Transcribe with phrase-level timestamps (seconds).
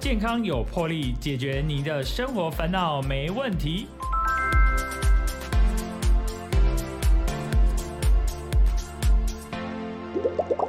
[0.00, 3.88] 健康有魄力，解决你的生活烦恼没问题。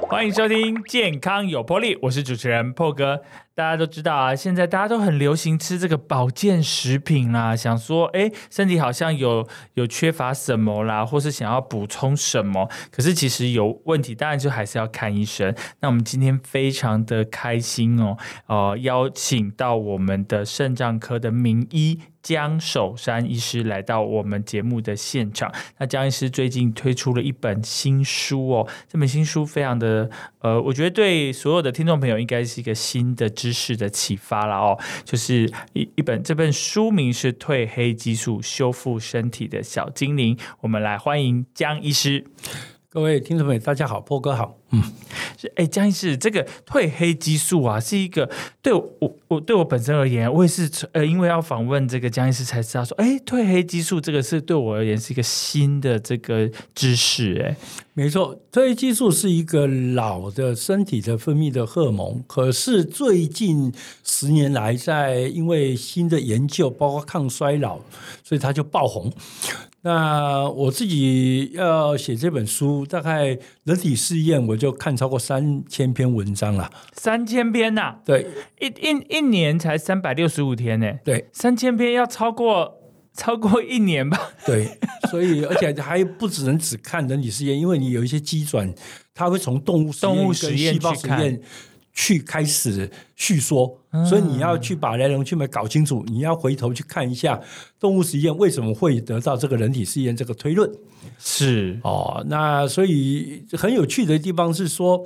[0.01, 3.21] 欢迎收听《健康有魄力》，我是主持人破哥。
[3.59, 15.53] 大家都知道啊，现在大家都很流行吃这个保健食品啦，想说，哎，身体好像有有缺乏什么啦，或是想要补充什么，可是其实有问题，当然就还是要看医生。
[15.81, 18.15] 那我们今天非常的开心哦，
[18.47, 21.99] 呃，邀请到我们的肾脏科的名医。
[22.21, 25.49] 江守山医师来到我们节目的现场。
[25.77, 34.77] 那江医师最近推出了一本新书哦，这本新书非常的呃，我觉得对所有的听众朋友应该是一个新的知知识的启发了哦。
[35.03, 42.23] 就是一一本这本书名是《褪黑激素修复身体的小精灵》，我们来欢迎江医师。
[42.91, 44.57] 各位听众朋友，大家好，波哥好。
[44.71, 44.81] 嗯，
[45.37, 48.27] 是哎，江医师，这个褪黑激素啊，是一个
[48.63, 57.39] 对我我对我本身而言，我也是呃，因为要访问这个江医师才知道说，哎，褪黑激素这个是对我而言是一个新的这个知识。
[57.45, 57.55] 哎，
[57.93, 63.71] 没错，褪黑激素是一个老的身体的分泌的荷尔蒙，可是最近
[64.03, 67.77] 十年来，在因为新的研究，包括抗衰老，
[68.23, 69.13] 所以它就爆红。
[69.81, 76.69] 那我自己要写这本书，大概人体试验我就看超过三千篇文章了。
[76.93, 77.95] 三千篇呐？
[78.03, 78.27] 对，
[78.59, 80.91] 一一一年才三百六十五天呢。
[81.05, 82.73] 对，三千篇要超过
[83.13, 84.31] 超过一年吧？
[84.45, 84.67] 对，
[85.09, 88.73] 所以而且还不只能只看人体试验，因为你有一些机转，
[89.13, 91.39] 它会从动物动物实验去看。
[92.01, 97.37] 去开始叙说，所以你要去把来龙去脉搞清楚，你要回头去看一下
[97.77, 100.71] 动物实验为什么会得到这个人体试验这个推论。
[101.19, 105.05] 是哦，那所以很有趣的地方是说，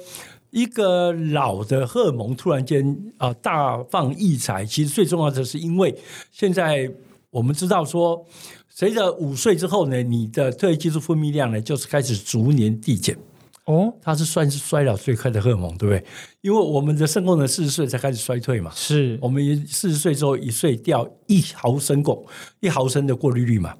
[0.51, 5.97] 一个老的荷尔蒙突然间啊大放异彩，其实最重要的是因为
[6.31, 6.87] 现在
[7.31, 8.23] 我们知道说，
[8.69, 13.17] 随着五岁之后呢，你的褪黑激素分泌量呢就是开始逐年递减。
[13.65, 16.03] 哦，它是算是衰老最快的荷尔蒙，对不对？
[16.41, 22.25] 因为我们的肾功能四十岁才开始衰退嘛，是我们四十岁之后一岁掉一毫升汞，
[22.59, 23.73] 一毫升的过滤率嘛。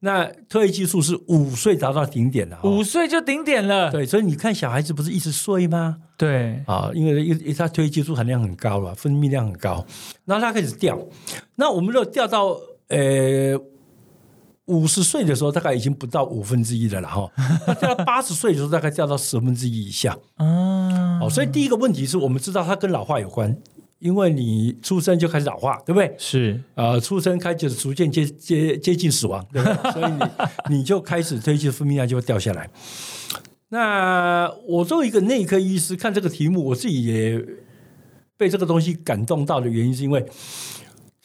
[0.00, 3.90] 那褪黑激素是五岁达到顶点的，五岁就顶点了。
[3.90, 5.98] 对，所以你看小孩子不是一直睡吗？
[6.16, 9.84] 对啊，因为因为它褪黑激素含量很高了，分泌量很高，
[10.24, 10.98] 然后它开始掉。
[11.56, 12.58] 那我们如果掉到
[12.88, 13.60] 呃。
[14.66, 17.30] 五十岁的时候，大概已经不到五分之一的了哈。
[17.66, 20.16] 那掉到八十岁的时候，大概掉到十分之一以下。
[20.38, 23.56] 哦，所以第一个问题是我们知道它跟老化有关，
[24.00, 26.14] 因为你出生就开始老化，对不对？
[26.18, 29.92] 是啊，出生开始逐渐接接接近死亡，对不对？
[29.92, 32.68] 所以你你就开始推去分泌量就会掉下来。
[33.68, 37.44] 那我作为一个内科医师看这个题目，我自己也
[38.36, 40.26] 被这个东西感动到的原因，是因为。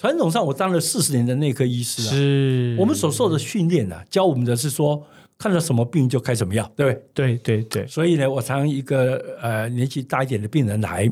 [0.02, 5.06] 传统上，我当了四十年的内科医师啊，是我们所受的训练啊，教我们的是说，
[5.38, 7.36] 看到什么病就开什么药，对不对？
[7.36, 7.86] 对对对。
[7.88, 11.08] 所以呢，我常一个呃年纪大一点的病人来，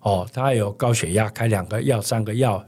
[0.00, 2.60] 哦，他有高血压，开两个药、三个药。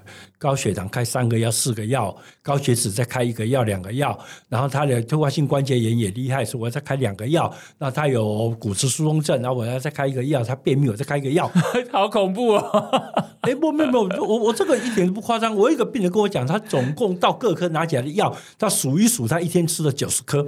[0.44, 4.18] 高血糖开三个药四个药，高血脂再开一个药两个药，
[4.50, 7.50] 然后他的退化性关节炎也厉害，所以我再开两个药。
[7.78, 10.44] 那他有骨质疏松症，然后我要再开一个药。
[10.44, 11.50] 他便秘，我再开一个药。
[11.90, 13.00] 好恐怖哦！
[13.40, 15.56] 哎，不，没有没有，我我这个一点都不夸张。
[15.56, 20.46] 我一个病人跟我讲，他总共到各科拿起来的药，他数一数，他一天吃了九十颗。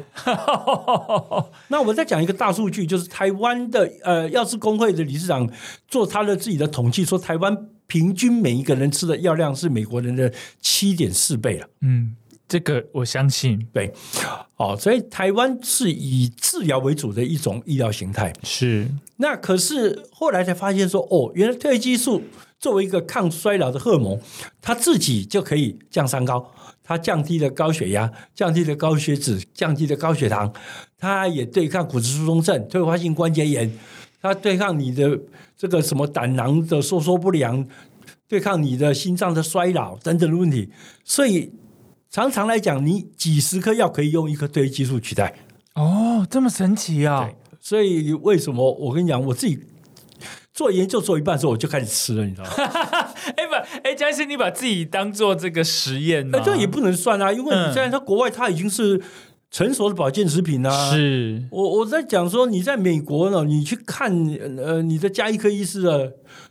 [1.69, 5.49] 那我再讲一个大数据，就是台湾的呃药师工会的理事长
[5.89, 7.71] 做他的自己的统计，说台湾。
[7.87, 11.69] 平均每一个人吃的药量是美国人的七点四倍了。
[11.81, 12.17] 嗯，
[12.49, 13.67] 这个我相信。
[13.73, 13.93] 对，
[14.57, 18.33] 哦，所以台湾是以治疗为主的一种医疗形态。
[18.43, 18.89] 是。
[19.17, 22.23] 那可是后来才发现说，哦，原来褪黑激素
[22.59, 24.21] 作为一个抗衰老的荷尔蒙，
[24.61, 26.53] 它自己就可以降三高，
[26.83, 30.53] 它降低了高血压，降低了高血脂，降低了高血糖，
[30.99, 33.73] 它也对抗骨质疏松症、退化性关节炎。
[34.21, 35.21] 它对抗你的
[35.57, 37.67] 这个什么胆囊的收缩不良，
[38.27, 40.71] 对抗你的心脏的衰老等等的问题，
[41.05, 41.53] 所以
[42.11, 45.35] 常常来讲，你几十颗药可以用一颗褪黑激素取代。
[45.75, 47.31] 哦，这么神奇啊！
[47.61, 49.61] 所以为什么我跟你讲，我自己
[50.53, 52.51] 做研究做一半的时候，我就开始吃了，你知道吗？
[53.37, 53.55] 哎不，
[53.85, 56.41] 哎，江医生，你把自己当做这个实验呢？
[56.45, 59.01] 这也不能算啊，因为你现在在国外，它已经是。
[59.57, 61.43] 成熟的保健食品啊，是。
[61.51, 64.13] 我我在讲说，你在美国呢，你去看
[64.59, 65.99] 呃，你的加医科医师啊，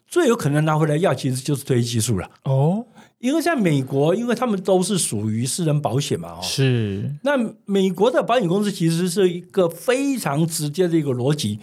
[0.07, 2.27] 最有可能拿回来药其实就是褪黑激素了。
[2.45, 2.83] 哦，
[3.19, 7.13] 因为在美国，因为他们都是属于私人保险嘛，哦，是。
[7.21, 7.33] 那
[7.65, 11.59] 美国的保险公司其实是一个非常直接的一个逻辑，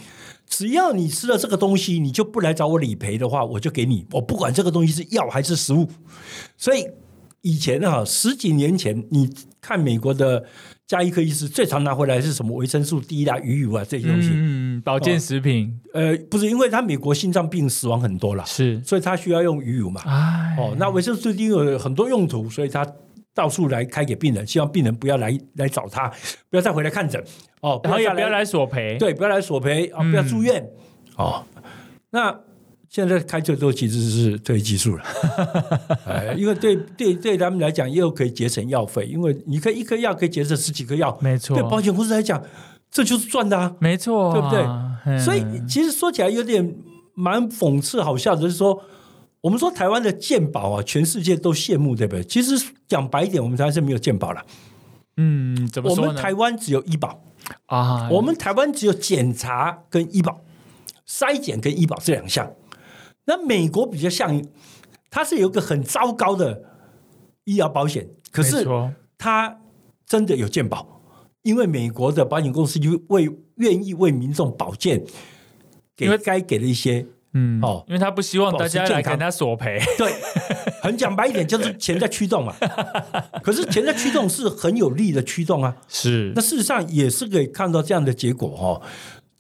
[0.47, 5.89] 只要你吃了这个东西，你就不来找我理赔的话，我就给你，我不管这个东西是药还是食物。
[6.56, 6.87] 所以
[7.41, 9.29] 以前啊，十几年前，你
[9.61, 10.44] 看美国的
[10.93, 12.55] 加医科医师最常拿回来是什么？
[12.55, 14.29] 维生素 D 啦、鱼油啊这些东西。
[14.35, 15.81] 嗯，保健食品。
[15.94, 20.03] 呃，不是，因为他美国心脏病死亡很多了，是，所以他需要用鱼油嘛。
[20.05, 22.87] 哎，哦，那维生素 D 有很多用途，所以他
[23.33, 26.12] 到处来开给病人，希望病人不要来来找他，
[26.50, 27.25] 不要再回来看诊。
[27.62, 30.62] 哦，然后也不要来索赔，对，不要来索赔啊，不要住院、
[31.17, 31.43] 哦。
[32.11, 32.39] 那
[32.93, 35.05] 现在开最多其实是退役技术了，
[36.06, 41.56] 哎，因为对对对他们来讲又可以节省药费，因为你可以一颗药可以节省十几颗药，没错。
[41.56, 42.44] 对保险公司来讲
[42.91, 43.75] 这就是赚的啊。
[43.79, 44.61] 没错啊，对不对？
[45.06, 46.77] 嗯所以其实说起来有点
[47.15, 48.79] 蛮讽刺好笑的，就是说，
[49.41, 52.23] 我们说台湾的健保啊，全世界都羡慕，对不对？
[52.23, 54.43] 其实讲白一点，我们台湾是没有健保了，
[55.17, 56.21] 嗯，怎么我们说呢？
[56.21, 57.23] 台湾只有医保，
[57.69, 60.43] 啊，我们台湾只有检查跟医保、
[61.09, 62.53] 筛检跟医保这两项。
[63.24, 64.42] 那美国比较像，
[65.10, 66.62] 它是有一个很糟糕的
[67.44, 68.66] 医疗保险，可是
[69.16, 69.58] 它
[70.06, 71.00] 真的有健保，
[71.42, 75.04] 因为美国的保险公司就为愿意为民众保健，
[75.96, 80.12] 给该给的一些嗯哦因为他不希望大家来跟他索赔，对，
[80.82, 82.54] 很讲白一点，就是钱在驱动嘛。
[83.42, 85.76] 可是钱在驱动是很有力的驱动啊。
[85.88, 88.82] 是那事实上也是可以看到这样的结果哦。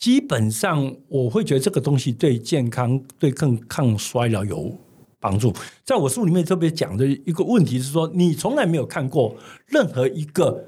[0.02, 4.76] 基本上我会觉得这个东西对健康、对更抗衰老有
[5.20, 5.54] 帮助。
[5.84, 10.64] 在我书里面特别讲的一个问题是说，你从来没有看过任何一个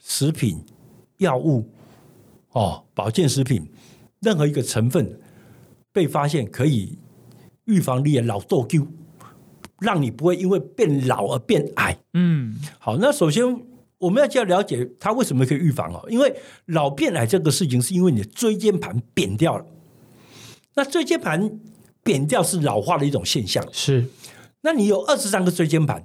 [0.00, 0.64] 食品、
[1.18, 1.68] 药物
[2.52, 3.70] 哦，保健食品
[4.20, 5.20] 任何一个成分
[5.92, 6.96] 被发现可以
[7.66, 8.88] 预防你的老痘痘，
[9.80, 11.98] 让你不会因为变老而变矮。
[12.14, 13.44] 嗯好，那首先
[14.02, 16.34] 我们要就要了解它为什么可以预防哦，因为
[16.66, 19.64] 老变矮这个事情是因为你的椎间盘扁掉了。
[20.74, 21.60] 那椎间盘
[22.02, 23.64] 扁掉是老化的一种现象。
[23.72, 24.06] 是
[24.62, 26.04] 那你有二十三个椎间盘，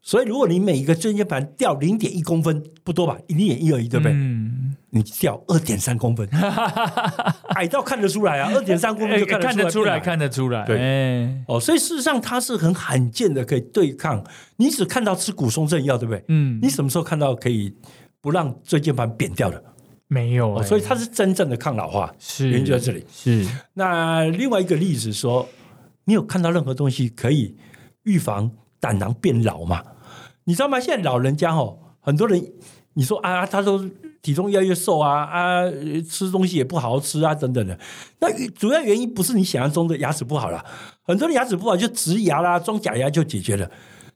[0.00, 3.18] 所以如果你每一个椎间盘掉零点一公分，不多吧？
[3.28, 4.12] 零点一而已，对不对？
[4.14, 4.63] 嗯，
[4.94, 6.28] 你掉二点三公分，
[7.56, 14.24] 矮到看得出来啊，二点三公分就看得哎看得出来，看得出来，对哎哦，所以事实上它是很罕见的，可以对抗。
[14.56, 16.24] 你只看到吃骨松症药，对不对？
[16.28, 17.74] 嗯，你什么时候看到可以
[18.20, 19.60] 不让椎间盘扁掉的？
[20.06, 22.14] 没有所以它是真正的抗老化。
[22.20, 23.04] 是原因就在这里。
[23.10, 25.48] 是那另外一个例子说，
[26.04, 27.56] 你有看到任何东西可以
[28.04, 28.48] 预防
[28.78, 29.82] 胆囊变老吗？
[30.44, 30.78] 你知道吗？
[30.78, 32.40] 现在老人家哦，很多人
[32.92, 33.84] 你说啊，他都
[34.24, 37.78] 体重越来越瘦啊啊，呃吃东西也不好好吃啊等等的。
[38.20, 40.64] 那主要原因不是你想象中的牙齿不好了，
[41.02, 43.70] 很多人牙齿不好就植牙啦、装假牙就解决了。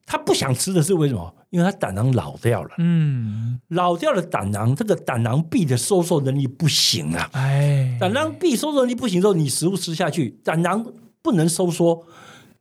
[0.07, 1.35] 他不想吃的是为什么？
[1.51, 7.29] 因为他胆囊老掉了，嗯，老掉了胆囊，这个胆囊壁的收缩能力不行啊。
[7.33, 10.83] 哎，胆囊壁收缩能力不行之后，你食物吃下去，胆囊
[11.21, 12.07] 不能收缩，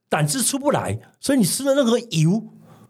[0.10, 2.44] 胆汁出不来，所以你吃的任何油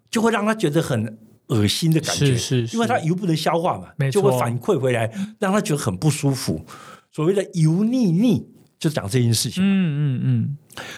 [0.09, 5.09] 就会让他觉得很恶心的感觉，是是是因为它油不能消化嘛就会反馈回来，
[5.39, 6.65] 让他觉得很不舒服。
[7.11, 8.47] 所谓的油腻腻，
[8.77, 9.63] 就讲这件事情。
[9.63, 10.57] 嗯嗯嗯，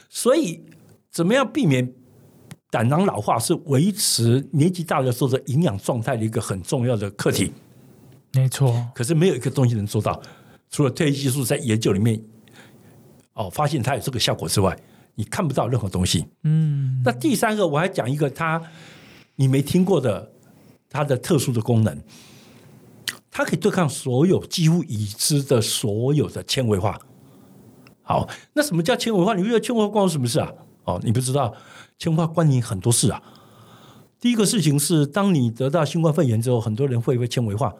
[0.10, 0.62] 所以，
[1.12, 1.94] 怎么样避免
[2.70, 7.54] 胆囊老化，是维持年纪大的时候的营养状态的一个很重要的课题。
[8.34, 10.22] 没错，可是没有一个东西能做到，
[10.70, 12.22] 除了退役技术在研究里面
[13.34, 14.78] 哦发现它有这个效果之外，
[15.16, 16.26] 你看不到任何东西。
[16.44, 18.62] 嗯，那第三个，我还讲一个它
[19.36, 20.32] 你没听过的
[20.90, 22.02] 它的特殊的功能，
[23.30, 27.00] 它可以对抗所有几乎已知的所有的纤维化。
[28.02, 29.36] 好，那什么叫纤维化？
[29.36, 30.52] 你不觉得纤维化关我什么事啊？
[30.86, 31.54] 哦，你不知道，
[32.00, 33.22] 纤维化关你很多事啊。
[34.20, 37.72] 第一个事情是，当你得到新冠肺炎之后，很多人会不会纤维化？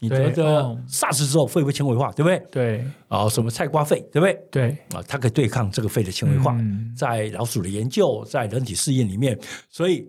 [0.00, 2.12] 你得对的哦 SARS 之后会不会纤维化？
[2.12, 2.38] 对不对？
[2.52, 4.38] 对啊、什么菜瓜肺，对不对？
[4.48, 9.36] 对，啊，它可以对抗这个肺的纤维化，嗯在老鼠的研究，在人体试验里面，
[9.68, 10.06] 所以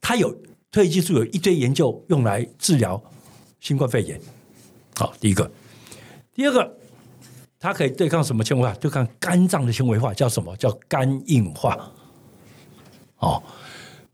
[0.00, 0.34] 它有
[0.72, 3.00] 退役技术有一堆研究用来治疗
[3.60, 4.18] 新冠肺炎。
[4.96, 5.48] 好，第一个，
[6.34, 6.76] 第二个，
[7.60, 8.72] 它可以对抗什么纤维化？
[8.76, 10.56] 对抗肝脏的纤维化，叫什么？
[10.56, 11.92] 叫肝硬化。
[13.18, 13.42] 哦，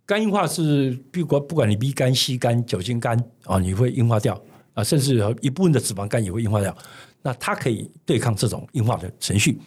[0.04, 4.38] 肝硬化是不管不管你 B 肝、C 肝、酒精肝啊、你会硬化掉
[4.74, 6.76] 啊，甚至有一部分的脂肪肝也会硬化掉。
[7.22, 9.60] 那它可以对抗这种硬化的程序。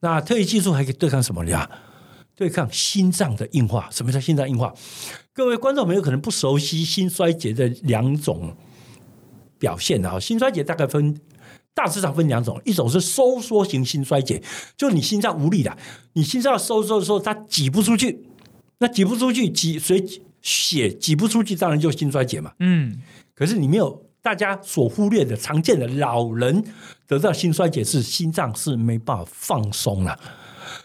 [0.00, 1.68] 那特异技术还可以对抗什么呀？
[2.36, 3.88] 对抗心脏的硬化。
[3.90, 4.74] 什么叫心脏硬化？
[5.32, 8.56] 各位观众朋友可能不熟悉心衰竭的两种
[9.58, 10.18] 表现啊。
[10.18, 11.18] 心衰竭大概分
[11.74, 14.42] 大致上分两种，一种是收缩型心衰竭，
[14.76, 15.76] 就你心脏无力了，
[16.12, 18.26] 你心脏收缩的时候它挤不出去，
[18.78, 20.04] 那挤不出去挤随
[20.40, 22.52] 血挤不出去，当然就心衰竭嘛。
[22.60, 22.96] 嗯，
[23.34, 26.64] 可是你没有大家所忽略的常见的老人
[27.08, 30.16] 得到心衰竭是心脏是没办法放松了。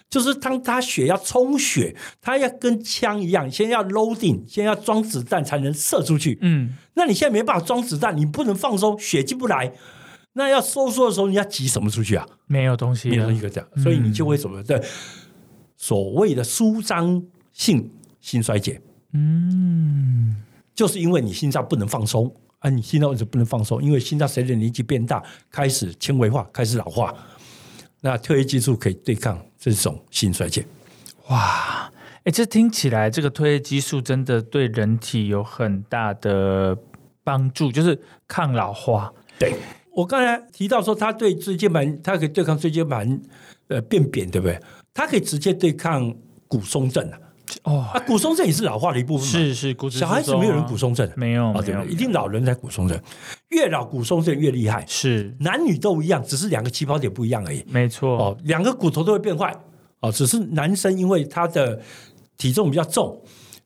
[0.09, 6.37] 就是当他血要充血，他要跟枪一样，先要 loading，先要装子弹才能射出去。
[6.41, 9.71] 嗯，那你现在没办法装子弹，你不能放松，血进不来。
[10.33, 12.25] 那要收缩的时候，你要挤什么出去啊？
[12.45, 14.81] 没有东西了，没有一个这样，所以你就会什么对
[15.75, 17.21] 所谓的舒张
[17.51, 18.79] 性心衰竭，
[19.13, 20.35] 嗯，
[20.75, 23.83] 就是因为你心脏不能放松啊，你心脏为什么不能放松？
[23.83, 27.13] 因为心脏随着年纪变大，开始纤维化，开始老化。
[28.01, 30.65] 那特异激素可以对抗这种心衰竭。
[31.27, 31.91] 哇，
[32.23, 36.75] 哎，这听起来这个褪黑激素真的对人体有很大的
[37.23, 39.13] 帮助，就是抗老化。
[39.37, 39.53] 对
[39.91, 43.21] 我刚才提到说，它对椎间盘，它可以对抗椎间盘
[43.67, 44.59] 呃变扁，对不对？
[44.93, 46.11] 它可以直接对抗
[46.47, 47.19] 骨松症啊。
[47.63, 49.31] 哦，啊，骨松症也是老化的一部分嘛。
[49.31, 52.99] 是是，骨质小孩子没有人骨松症啊，没有啊，对一定老人才骨松症，
[53.49, 54.85] 越老骨松症越厉害。
[54.87, 57.63] 是男女都一样，只是两个起跑点不一样而已。
[57.67, 58.17] 没错。
[58.17, 59.55] 哦，两个骨头都会变坏
[60.01, 61.81] 哦，只是男生因为他的
[62.37, 63.21] 体重比较重，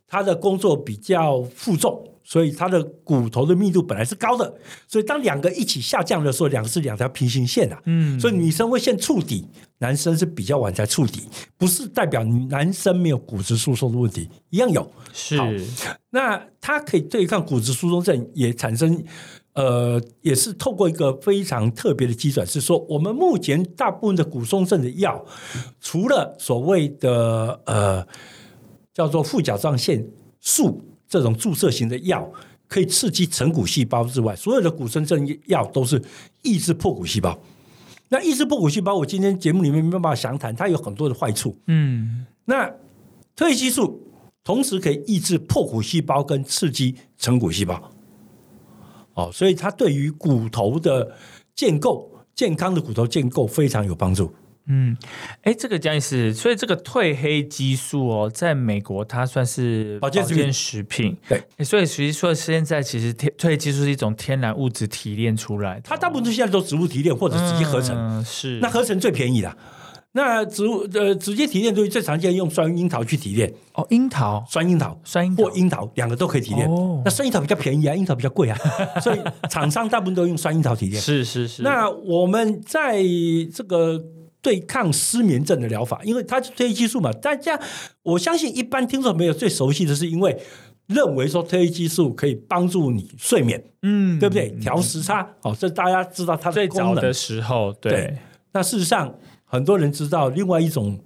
[0.08, 4.54] 他的工作比较负重，所以他的骨头的密度本来是高的，
[4.88, 7.82] 所以当两个一起下降的时候，两个是两条平行线啊。
[7.86, 9.48] 嗯，所以女生会先触底，
[9.80, 11.24] 男生是比较晚才触底，
[11.58, 14.90] 不是代表男生没有骨质疏松的问题，一样有。
[15.12, 15.38] 是
[16.10, 19.04] 那它可以对抗骨质疏松症，也产生
[19.54, 25.24] 呃，也是透过一个非常特别的机转，是说我们目前大部分的骨松症的药，
[25.80, 28.08] 除了所谓的呃
[28.94, 30.08] 叫做副甲状腺
[30.40, 30.82] 素
[31.14, 32.32] 这种注射型的药。
[32.66, 36.02] 可以刺激成骨细胞之外，所有的骨生症药都是
[36.42, 37.38] 抑制破骨细胞。
[38.10, 41.56] 那抑制破骨细胞，我今天节目里面没办法详谈，它有很多的坏处。
[41.68, 42.68] 嗯，那
[43.36, 44.02] 褪黑激素
[44.44, 47.92] 同时可以抑制破骨细胞跟刺激成骨细胞，
[49.14, 51.16] 哦，所以它对于骨头的
[51.54, 54.34] 建构、健康的骨头建构非常有帮助。
[54.66, 54.96] 嗯，
[55.42, 61.18] 哎，这个江医师，所以这个褪黑激素哦，在美国它算是保健食品。
[61.28, 61.44] 对。
[61.66, 68.60] 所以其实说现在其实天褪黑激素是一种天然物质提炼出来的，它大部分现在都植物提炼或者直接合成，嗯、是。
[68.62, 69.58] 那合成最便宜的。
[70.16, 74.98] 那植物呃直接提炼东西最常见用酸樱桃去提炼，哦，樱桃、酸樱桃。
[75.04, 75.44] 酸樱桃。
[75.44, 76.70] 或樱桃两个都可以提炼。
[76.70, 77.02] 哦。
[77.04, 78.58] 那酸樱桃比较便宜啊，樱桃比较贵啊，
[79.02, 81.02] 所以厂商大部分都用酸樱桃提炼。
[81.02, 83.02] 是是是，那我们在
[83.52, 84.00] 这个
[84.44, 87.60] 对抗失眠症的疗法，因为它是褪黑激素嘛，大家
[88.04, 90.38] 我相信一般听众朋友最熟悉的是因为
[90.88, 94.50] 认为说褪黑激素可以帮助你睡眠，嗯对不对？
[94.60, 97.14] 调时差，哦，这大家知道它的功能最早的。
[97.14, 98.18] 时候，对对
[98.52, 101.00] 那事实上，很多人知道另外一种，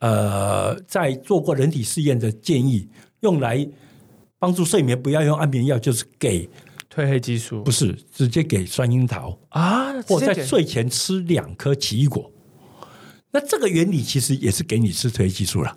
[0.00, 2.88] 呃，在做过人体试验的建议，
[3.20, 3.64] 用来
[4.40, 6.50] 帮助睡眠，不要用安眠药，就是给
[6.92, 9.38] 褪黑激素不是直接给酸樱桃。
[9.50, 12.28] 啊，或在睡前吃两颗奇异果。
[13.32, 15.76] 那这个原理其实也是给你吃褪黑激素了。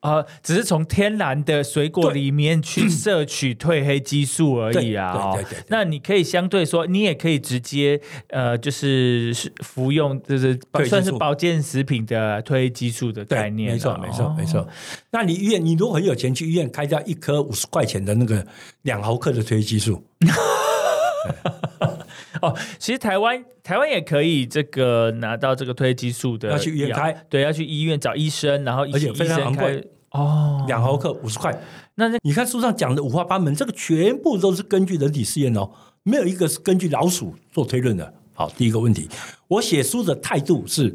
[0.00, 5.14] 啊、只是从天然的水果对里面去摄取褪黑激素而已啊。
[5.14, 7.98] 哦对对对对对那你可以相对说，你也可以直接
[8.28, 13.72] 呃，就是是服用，就是算是保健食品的褪黑激素的概念啊。
[13.72, 14.68] 没错，没错，哦没错。
[15.10, 18.46] 那你医院，你如果很有钱，去医院开掉一颗五十块钱的那个
[18.82, 20.04] 两毫克的褪黑激素，
[22.42, 30.64] 哦，其实台湾台湾也可以这个拿到这个褪黑激素的药，要去医院开对，要去医院找医生，然后而且非常昂贵哦。
[30.66, 31.52] 两毫克五十块。
[31.96, 35.70] 那那你看书上讲的五花八门，这个全部都是根据人体试验哦，
[36.02, 38.14] 没有一个是根据老鼠做推论的。
[38.32, 39.08] 好，第一个问题，
[39.46, 40.92] 我写书的态度是，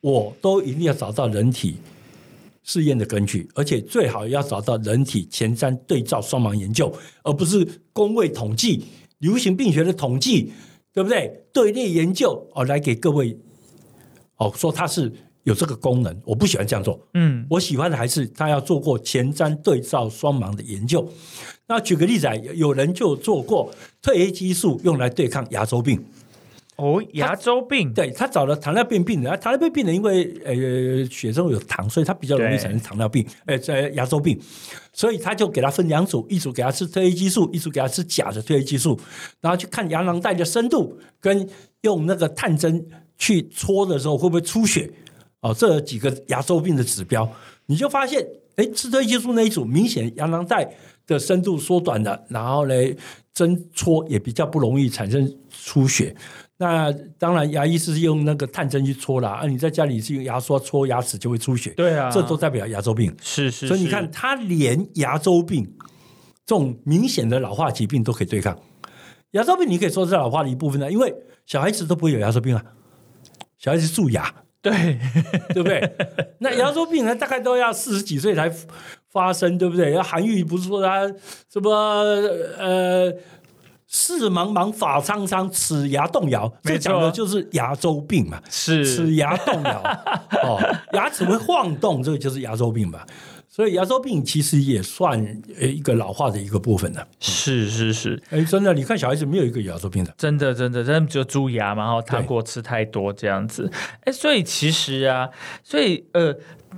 [0.00, 1.76] 我都一定要找到人体
[2.64, 8.84] 试验的根据，而且最好要找到人体前瞻对照双盲研究，而不是工位统计、
[9.18, 10.52] 流行病学的统计，
[10.92, 11.44] 对不对？
[11.52, 13.36] 队列研究哦，来给各位
[14.36, 15.12] 哦说它是
[15.44, 17.00] 有这个功能，我不喜欢这样做。
[17.14, 21.06] 嗯我喜欢的还是他要做过前瞻对照双盲的研究。
[21.66, 26.02] 那举个例子啊，有有人就做过褪黑激素用来对抗牙周病。
[26.76, 27.92] 哦，牙周病。
[27.94, 32.58] 对他找了糖尿病病人，啊，糖尿病病人因为呃血中有糖，所以他比较容易对。
[32.58, 34.40] 产生糖尿病，呃，在牙周病，
[34.92, 38.98] 所以他就给他分两组，一组给他吃褪黑激素，一组给他吃假的褪黑激素，
[39.40, 41.48] 然后去看牙囊袋的深度，跟
[41.82, 42.84] 用那个探针
[43.16, 44.90] 去戳的时候会不会出血，
[45.42, 47.30] 哦，这几个牙周病的指标，
[47.66, 48.26] 你就发现，
[48.56, 50.68] 哎，吃褪黑激素那一组明显牙囊袋
[51.06, 52.96] 的深度缩短了，然后嘞，
[53.32, 56.14] 针戳也比较不容易产生出血。
[56.56, 63.12] 那当然，牙医是用那个探针去戳啦，啊，你在家里是用牙刷戳牙齿就会出血，对啊，这都代表牙周病。
[63.20, 65.64] 是是，是所以你看，他连牙周病
[66.46, 68.56] 这种明显的老化疾病都可以对抗。
[69.32, 71.12] 牙周病你可以说是老化的一部分呢，因为
[71.44, 72.64] 小孩子都不会有牙周病啊，
[73.58, 74.32] 小孩子蛀牙，
[74.62, 75.00] 对，
[75.48, 75.92] 对不对？
[76.38, 78.48] 那牙周病呢，大概都要四十几岁才
[79.10, 79.90] 发生，对不对？
[79.90, 81.04] 要韩愈不是说他
[81.52, 81.70] 什么
[82.58, 83.12] 呃。
[83.96, 88.42] 视茫茫，法苍苍，齿牙动摇，这讲的就是牙周病嘛。
[88.50, 89.80] 是齿牙动摇，
[90.42, 90.60] 哦，
[90.94, 92.98] 牙齿会晃动，这个就是牙周病嘛。
[93.48, 95.16] 所以牙周病其实也算
[95.60, 97.06] 呃一个老化的一个部分的。
[97.20, 103.70] 是是是，哎，真的，你看小孩子没有一个牙周病的，真的真的真的就蛀牙嘛，然后糖果吃太多这样子。
[104.00, 105.30] 哎，所以其实啊，
[105.62, 106.34] 所以呃。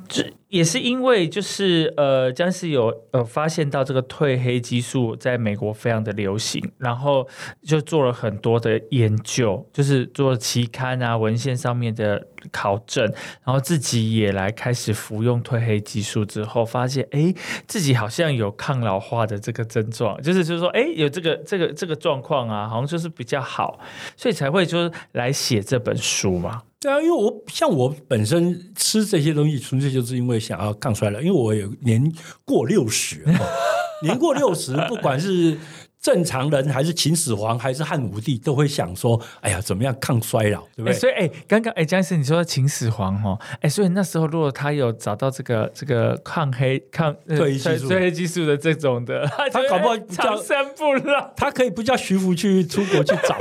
[0.08, 7.26] 这也是因为，就是呃，僵尸有呃发现到这个褪黑激素在美国非常的流行，然后
[7.62, 13.04] 就做了很多的研究，就是做期刊啊文献上面的考证，
[13.44, 17.34] 然后自己也来开始服用褪黑激素之后，发现哎，
[17.66, 23.80] 自己好像有抗老化的这个症状，就是就是说哎，有这个这个这个状况啊，好像就是比较好，
[24.16, 26.62] 所以才会就是来写这本书嘛。
[26.86, 31.20] 对啊，因为我像我本身吃这些东西，纯粹就是因为想要抗衰老。
[31.20, 32.00] 因为我有年
[32.44, 33.24] 过六十，
[34.04, 35.58] 年过六十，不管是
[36.00, 40.92] 正常人还是秦始皇还是汉武帝，都会想说：哎呀，怎么样抗衰老，对不对？
[40.92, 53.36] 所以，哎，刚刚哎，江师你说秦始皇哦，哎，所以那时候如果他有找到这个这个抗黑抗褪黑激素、褪黑激素的这种的，他搞不好长生不老，他可以不叫徐福去出国去找。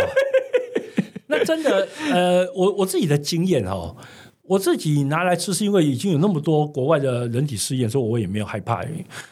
[1.28, 3.96] 那真的，呃，我我自己的经验哦，
[4.44, 8.84] 我自己拿来吃是因为已经有那么多国外的人体试验，所以我也没有害怕。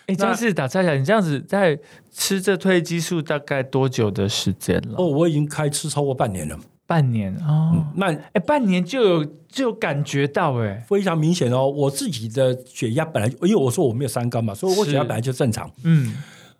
[0.07, 1.77] 哎，张是打岔一下，你这样子在
[2.11, 4.95] 吃这褪黑激素大概多久的时间了？
[4.97, 6.59] 哦，我已经开吃超过半年了。
[6.87, 11.67] 半年哦，那哎，半年就有就有感觉到哎，非常明显哦。
[11.69, 15.69] 我自己的血压本来，因为我说我没有三高嘛，所以我血压本来就正常。
[15.83, 16.13] 嗯，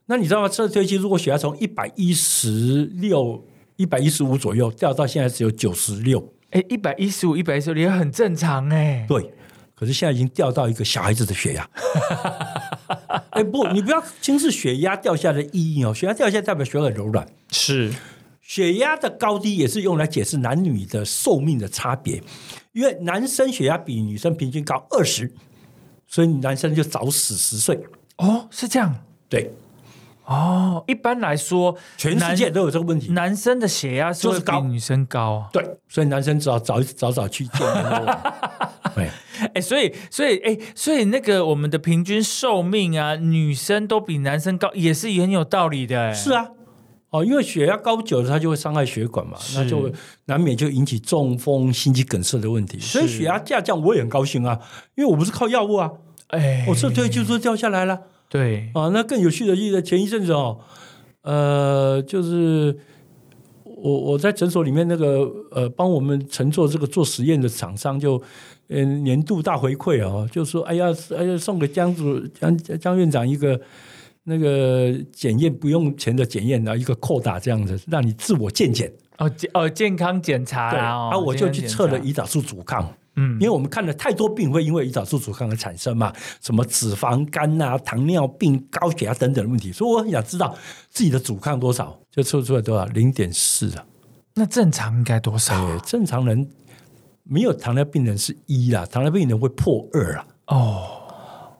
[0.05, 0.47] 那你知道吗？
[0.47, 3.43] 这褪黑激素，如果血压从一百一十六。
[3.75, 9.05] 一百一十五左右掉到现在只有九十六，哎，一百一十五、一百一十六也很正常哎。
[9.07, 9.33] 对，
[9.75, 11.69] 可是现在已经掉到一个小孩子的血压。
[13.31, 15.93] 哎，不，你不要轻视血压掉下的意义哦。
[15.93, 17.91] 血压掉下代表血很柔软，是
[18.41, 22.21] 血压的高低也是用来解释男女的寿命的差别。
[22.73, 25.31] 因为男生血压比女生平均高二十，
[26.07, 27.79] 所以男生就早死十岁。
[28.17, 28.95] 哦，是这样，
[29.27, 29.51] 对。
[30.25, 33.11] 哦，一般来说，全世界都有这个问题。
[33.11, 37.59] 男生的血压就是比女生高啊，对，所以男生只好早早早去见。
[38.95, 39.09] 对，
[39.53, 46.13] 哎，所以，所以，哎，所以那个我们的平均寿命啊，女生都比男生高，也是很有道理的。
[46.13, 46.47] 是啊，
[47.09, 49.91] 哦，因为血压高久了，它就会伤害血管嘛，那就
[50.25, 52.79] 难免就引起中风、心肌梗塞的问题。
[52.79, 54.57] 所以血压下降，我也很高兴啊，
[54.95, 55.91] 因为我不是靠药物啊，
[56.27, 57.99] 哎，我这退就说掉下来了。
[58.33, 60.57] 对啊，那更有趣的，记得前一阵子哦，
[61.21, 62.75] 呃，就是
[63.63, 68.19] 我我在诊所里面那个呃，帮我们乘坐这个做实验的厂商就
[68.69, 73.61] 嗯年度大回馈哦，就说哎呀哎呀，送给江主江江院长一个
[74.23, 82.91] 那个检验不用钱的检验的一个扩大这样子，让你自我健检哦健哦健康检查啊，我就去测了胰岛素阻抗。
[83.15, 90.55] 嗯，因为我们看了太多病会因为胰岛素阻抗而产生嘛，什么脂肪肝啊、糖尿病、高血压等等的问题，所以我很想知道
[90.89, 93.85] 自己的阻抗多少，就测出来多少，零点四啊。
[94.33, 95.77] 那正常应该多少？
[95.79, 96.49] 正常人
[97.23, 100.25] 没有糖尿病人是一啦，糖尿病人会破二啊。
[100.47, 100.87] 哦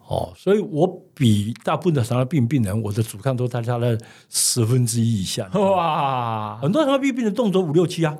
[0.08, 3.96] 哦，所以我比大部分的糖尿病病人，我的阻抗都在他的
[4.28, 5.48] 十分之一以下。
[5.54, 8.18] 哇，很多糖尿病病人动辄五六七啊，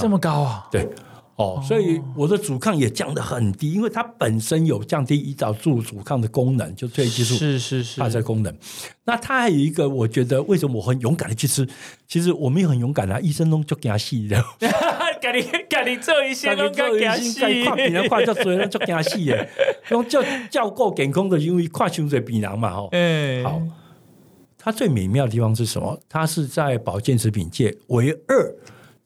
[0.00, 0.66] 这么高啊？
[0.70, 0.88] 对。
[1.36, 8.56] 哦，所以我的阻抗也降得很低，因为它本身有降低胰岛素阻抗的功能，就褪黑激素是是是它的功能。
[9.04, 11.66] 那它还有一个，我觉得为什么我很勇敢的去吃？
[12.06, 14.42] 其实我们也很勇敢啊，医生都就给他细的，
[15.20, 19.48] 赶紧赶紧做一些，都给他洗，看病人看就做，就给他细的，
[19.90, 22.88] 用叫叫够健康的，因为看胸水鼻囊嘛，吼。
[22.92, 23.60] 嗯，好。
[24.56, 26.00] 它最美妙的地方是什么？
[26.08, 28.54] 它是在保健食品界唯二。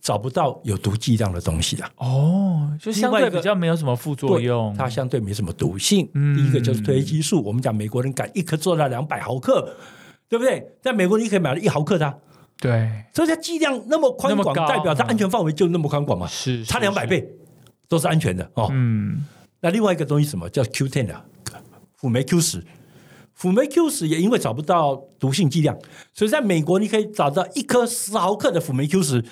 [0.00, 1.90] 找不到有毒剂量的东西啊！
[1.96, 6.08] 哦，就相对比较没有什么副作用，它相对没什么毒性。
[6.34, 9.76] 第一个就是褪黑激素，我们讲美国人敢一颗做到两百毫克，
[10.28, 10.66] 对不对？
[10.80, 12.18] 在美国你可以买了一毫克的，
[12.58, 16.26] 对，所以它剂量那么宽广，代表它安全范围就那么宽广嘛？
[16.26, 17.28] 是，差两百倍
[17.88, 18.68] 都是安全的哦。
[18.70, 19.24] 嗯，
[19.60, 21.24] 那另外一个东西什么叫 Q ten 啊？
[21.96, 22.64] 辅酶 Q 十。
[23.38, 25.78] 辅酶 Q 十也因为找不到毒性剂量，
[26.12, 29.24] 所以在美国你可以找到一颗十毫克的辅酶 Q 十，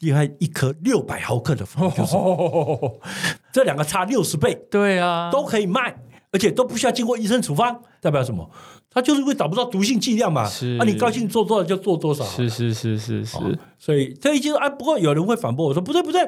[0.00, 2.12] 另外一颗六百毫克的辅酶 Q 十，
[3.54, 4.66] 这两个差六十倍。
[4.70, 5.96] 对啊，都可以卖，
[6.30, 8.50] 而且都不需要经过医生处方，代表什么？
[8.90, 10.46] 他就是会找不到毒性剂量嘛。
[10.46, 12.22] 是啊，你高兴做多少就做多少。
[12.22, 16.20] 是是是是是，哦所以褪黑激素啊，不过有人会反驳我说不对不对，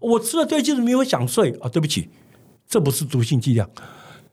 [0.00, 2.10] 我吃了褪黑激素没有想睡啊，对不起，
[2.68, 3.70] 这不是毒性剂量。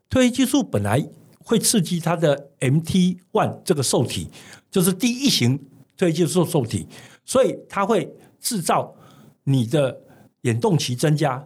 [0.09, 1.07] 褪黑激素本来
[1.51, 4.29] 会刺激它的 MT one 这个受体，
[4.71, 5.59] 就是第一型
[5.97, 6.87] 褪黑激素受体，
[7.25, 8.09] 所以它会
[8.39, 8.95] 制造
[9.43, 9.99] 你的
[10.43, 11.45] 眼动期增加、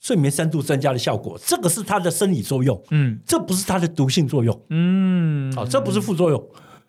[0.00, 4.58] 睡眠深度增加的效果，这个是它的生理作用，嗯这不是它的毒性作用。
[4.70, 6.42] 嗯，哦，这不是副作用，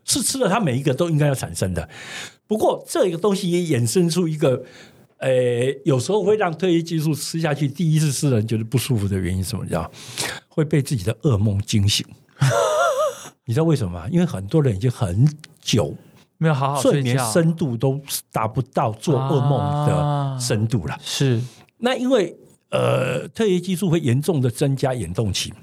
[0.05, 1.89] 是吃了它每一个都应该要产生的。
[2.47, 4.63] 不过这个东西也衍生出一个，
[5.17, 5.29] 呃，
[5.83, 9.63] 有时候会让褪黑激素吃下去，第一次吃人觉得不舒服的原因是什么？
[9.65, 9.91] 你知道？
[10.47, 12.05] 会被自己的噩梦惊醒。
[13.45, 14.07] 你知道为什么吗？
[14.11, 15.27] 因为很多人已经很
[15.61, 15.95] 久
[16.37, 17.99] 没有好好睡眠深度都
[18.31, 19.85] 达不到做噩梦啊
[20.35, 20.97] 的深度了。
[21.01, 21.41] 是
[21.77, 22.35] 那因为
[22.69, 25.53] 呃，特异激素会严重的增加眼动期，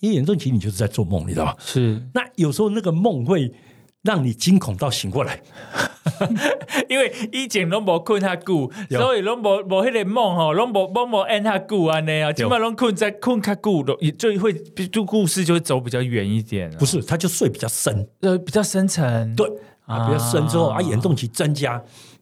[0.00, 1.54] 因为眼动期你就是在做梦，你知道吗？
[1.58, 3.52] 是，那有时候那个梦会
[4.02, 5.40] 让你惊恐到醒过来，
[6.90, 19.48] 因为以前拢无困较久，所以拢无无迄个梦吼，拢无拢无按较久安尼啊，起码拢困在困较久了，也就会就故事就会走比较远一点啊，不是，他就睡比较深，呃比较深层，对
[19.86, 21.80] 啊，比较深之后啊啊，眼动期增加，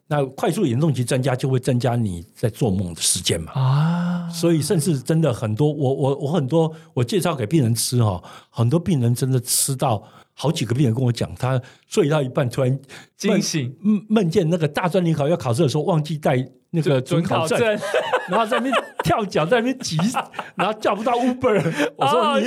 [0.09, 3.53] 那快速眼动期增加就会增加你在做梦的时间嘛。
[3.53, 10.03] 啊，所以，甚至真的很多，我我我很多，我介绍给病人吃哈，很多病人真的吃到
[10.41, 12.81] 好几个病人跟我讲，他睡到一半突然
[13.15, 13.77] 惊醒。
[13.83, 17.79] 梦梦见那个大专联考要考试的时候忘记带那个准考证，证，
[18.31, 19.97] 然后在那边跳脚，在那边急，
[20.57, 21.91] 然后叫不到 Uber。
[21.97, 22.47] 我说你。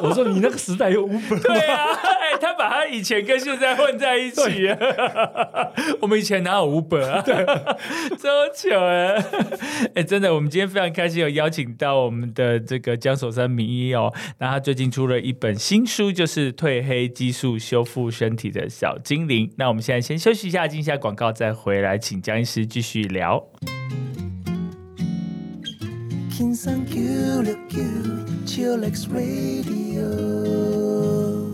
[0.00, 1.74] 我说你那个时代有 Uber 对吗？
[1.74, 5.72] 啊，哎、他把他以前跟现在混在一起了。
[6.00, 7.22] 我们以前哪有 Uber 啊？
[7.24, 7.44] 对，
[8.16, 9.24] 周糗哎！
[9.94, 14.12] 哎，真的，我们今天非常开心，有邀请到我们的这个江守山名医哦。
[14.38, 19.46] 那他最近出了一本新书，就是《褪黑激素修复身体的小精灵》。
[19.56, 23.42] 那我们现在先休息一下，进一下广告，再回来请江医师继续聊。
[26.36, 27.78] 天生 Q 六 Q
[28.44, 31.53] Chillax Radio That's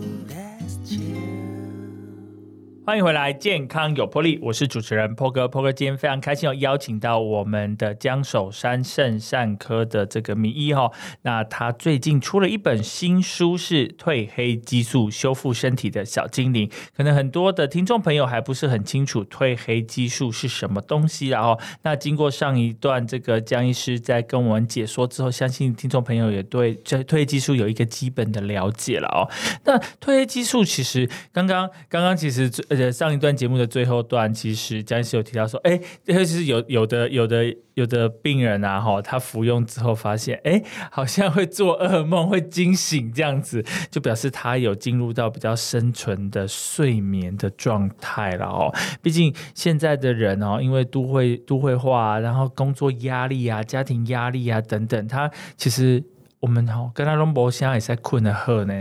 [2.91, 10.91] 欢迎回来，健康有魄力，我是主持人 p o 哥 p o 哥今天非常开心，有邀请到我们的江守山肾善科的这个名医哈。
[11.21, 16.67] 那他最近出了一本新书，是《褪黑激素修复身体的小精灵》。
[16.93, 29.31] 可能很多的听众朋友还不是很清楚褪黑激素是什么东西，然后那经过上一段这个江医师在跟我们解说之后，相信听众朋友也对这褪黑激素有一个基本的了解了哦。
[29.63, 48.73] 那褪黑激素其实刚刚刚刚其实最上一段节目的最后段，其实江医师有提到说，哎，就是有有的有的有的病人啊，哈，他服用之后发现，哎，好像会做噩梦，会惊醒这样子，就表示他有进入到比较深沉的睡眠的状态了哦。
[49.01, 56.01] 毕竟现在的人哦，因为都会都会化、然后工作压力啊、家庭压力啊等等，他其实
[56.39, 58.73] 我们哈、哦、跟他龙博现在也在困的喝呢。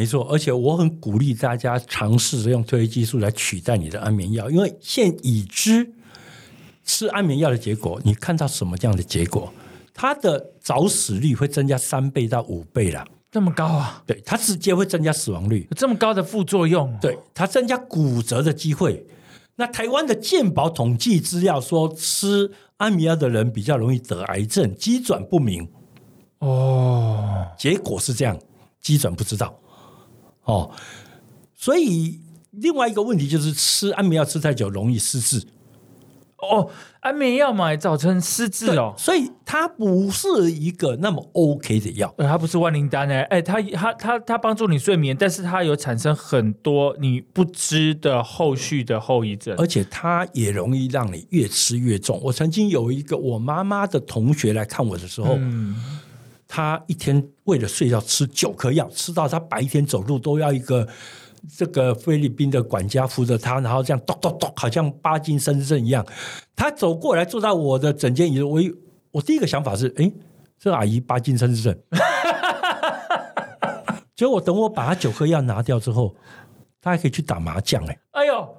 [0.00, 5.92] 没错，而且我很鼓励大家尝试着用褪黑激素来取代你的安眠药，因为现已知
[6.86, 9.52] 吃安眠药的结果，你看到什么样的结果？
[9.92, 13.04] 它的早死率会增加三倍到五倍了。
[13.30, 16.96] 这么高啊，对，它直接会增加死亡率，有这么高的副作用？
[16.98, 19.04] 对，它增加骨折的机会。
[19.56, 25.68] 那台湾的健保统计资料说，吃安眠药的人比较容易得癌症，机转不明。
[26.38, 28.40] 哦，结果是这样，
[28.80, 29.54] 基转不知道
[30.50, 30.70] 哦。
[31.54, 35.46] 所以另外一个问题就是吃安眠药吃太久容易失智
[36.38, 38.94] 哦，安眠药嘛，也造成失智哦。
[38.96, 42.14] 所以它不是一个那么 OK 的药。
[42.16, 49.54] 呃，它不是万灵丹哎，哎，它它它它帮助你睡眠，但是它有产生很多你不知的后续的后遗症。
[49.58, 52.18] 而且它也容易让你越吃越重。
[52.22, 55.76] 我曾经有一个我妈妈的同学来看我的时候，嗯，
[56.52, 60.84] 他一天为了睡觉吃九颗药，吃到他白天走路都要一个
[61.56, 66.04] 这个菲律宾的管家扶着他，然后这样咚咚咚，好像巴金森症一样。
[66.56, 68.74] 他走过来坐在我的诊间椅，我一
[69.12, 70.10] 我第一个想法是，哎，
[70.58, 71.78] 这阿姨巴金森症。
[74.16, 76.16] 结果等我把他九颗药拿掉之后，
[76.82, 78.54] 他还可以去打麻将哎、哎呦，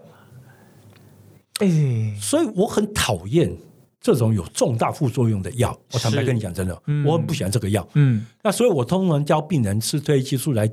[1.59, 3.53] 哎，所以我很讨厌
[4.01, 5.79] 这种有重大副作用的药。
[5.93, 7.87] 我坦白跟你讲，真的，嗯我很不喜欢这个药。
[7.93, 10.69] 嗯，那所以我通常教病人吃褪黑激素来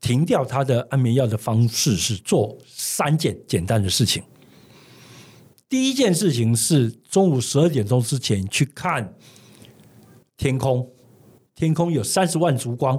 [0.00, 4.22] 停掉他的安眠药的方式是做三件简单的事情。
[5.68, 9.14] 第一件事情是中午十二点钟之前去看
[10.38, 10.90] 天空，
[11.54, 12.98] 天空有三十万烛光，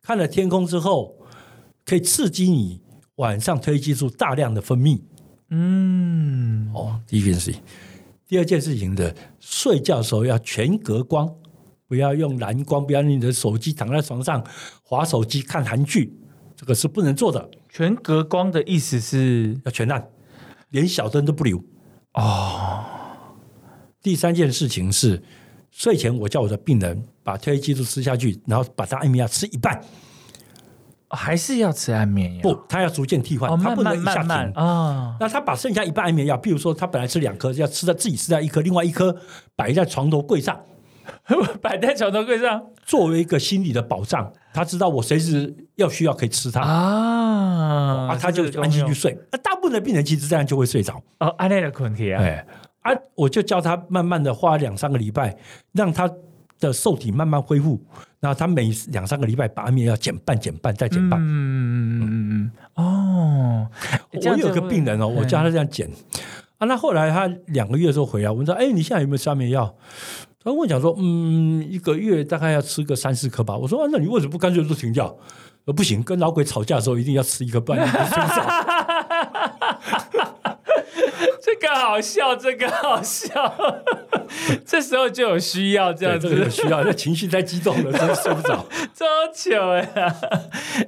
[0.00, 1.14] 看了天空之后，
[1.84, 2.80] 可以刺激你
[3.16, 4.98] 晚上褪黑激素大量的分泌。
[5.50, 7.60] 嗯，哦，第一件事情。
[8.28, 11.32] 第二件事情的，睡觉的时候要全隔光，
[11.86, 14.44] 不要用蓝光，不要用你的手机躺在床上
[14.82, 16.12] 划手机看韩剧，
[16.56, 19.56] 这个是不能做的，全隔光的意思是？
[19.64, 20.04] 要全暗，
[20.70, 21.62] 连小灯都不留。
[22.14, 22.84] 哦，
[24.02, 25.22] 第三件事情是，
[25.70, 29.80] 睡前我叫我的病人把褪黑激素吃下去，然后把它安眠药吃一半，
[31.10, 32.42] 还是要吃安眠药？
[32.42, 34.26] 不，他要逐渐替换，哦，他不能慢一下停。
[34.26, 39.16] 慢慢啊，那他把剩下一半安眠药，比如说他本来吃两颗，要吃在自己吃掉一颗，另外一颗
[39.54, 40.60] 摆在床头柜上，
[41.62, 44.32] 摆在床头柜上作为一个心理的保障。
[44.52, 49.16] 他知道我随时要需要可以吃它，啊啊，他就安心去睡。
[49.30, 51.00] 那大部分的病人其实这样就会睡着。
[51.20, 52.46] 哦，安内的困题啊，哎，
[52.80, 55.36] 啊，我就教他慢慢的花两三个礼拜，
[55.72, 56.10] 让他
[56.58, 57.78] 的受体慢慢恢复。
[58.26, 61.20] 然后他每两三个礼拜把安眠药减半、减半再减半。
[61.20, 63.68] 嗯嗯嗯嗯嗯，哦，
[64.12, 65.88] 我有个病人哦，我教他这样减
[66.58, 66.66] 啊。
[66.66, 69.72] 那后来他两个月之后回来，我说：“哎，你现在有没有吃安眠药？”
[70.42, 75.16] 他跟我讲说：“嗯，一个月大概要吃个三四颗吧。”我说：“啊，那你为什么不干脆都停掉？”
[75.66, 78.75] 呃，不行，跟老鬼吵架的时候一定要吃一颗，不然你不睡着。
[81.46, 83.54] 这个好笑，这个好笑，
[84.66, 88.66] 这时候就有需要这样子，这个有，需要，那情绪太激动了，真的睡不着。
[88.92, 90.16] 超糗哎呀！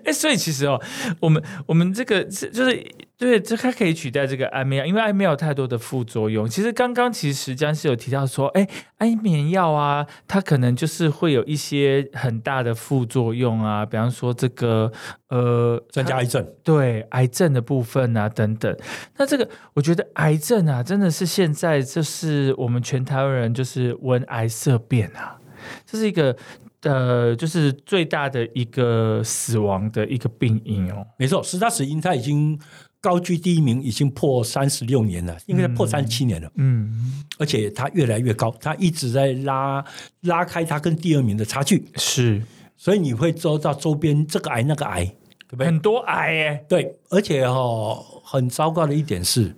[0.04, 0.82] 哎，所以其实哦，
[1.20, 2.84] 我们我们这个是就是
[3.18, 6.48] 对，这它可以取代这个安眠药，因为安眠药有太多的副作用。
[6.48, 8.64] 其实刚刚其实江是有提到说，哎，
[8.98, 14.92] 安眠药啊，它可能就是会有一些很大的副作用啊，比方说这个
[15.30, 18.76] 呃，增加癌症，对癌症的部分啊等等。
[19.16, 25.36] 那这个我觉得癌症啊，真的是现在就是我们全台湾人就是闻癌色变啊，
[25.84, 26.36] 这是一个
[26.82, 31.04] 呃，就是最大的一个死亡的一个病因哦。
[31.18, 32.56] 没错，十大死因它已经
[33.00, 39.84] 高居第一名，已经破三十六年了，应该破三十七年了，嗯，而且它越来越高，它一直在拉
[40.22, 42.42] 拉开它跟第二名的差距，是。
[42.76, 45.66] 所以你会周到周边这个癌那个癌，对不对？
[45.66, 46.64] 很多癌耶。
[46.68, 49.52] 对，而且哦，很糟糕的一点是，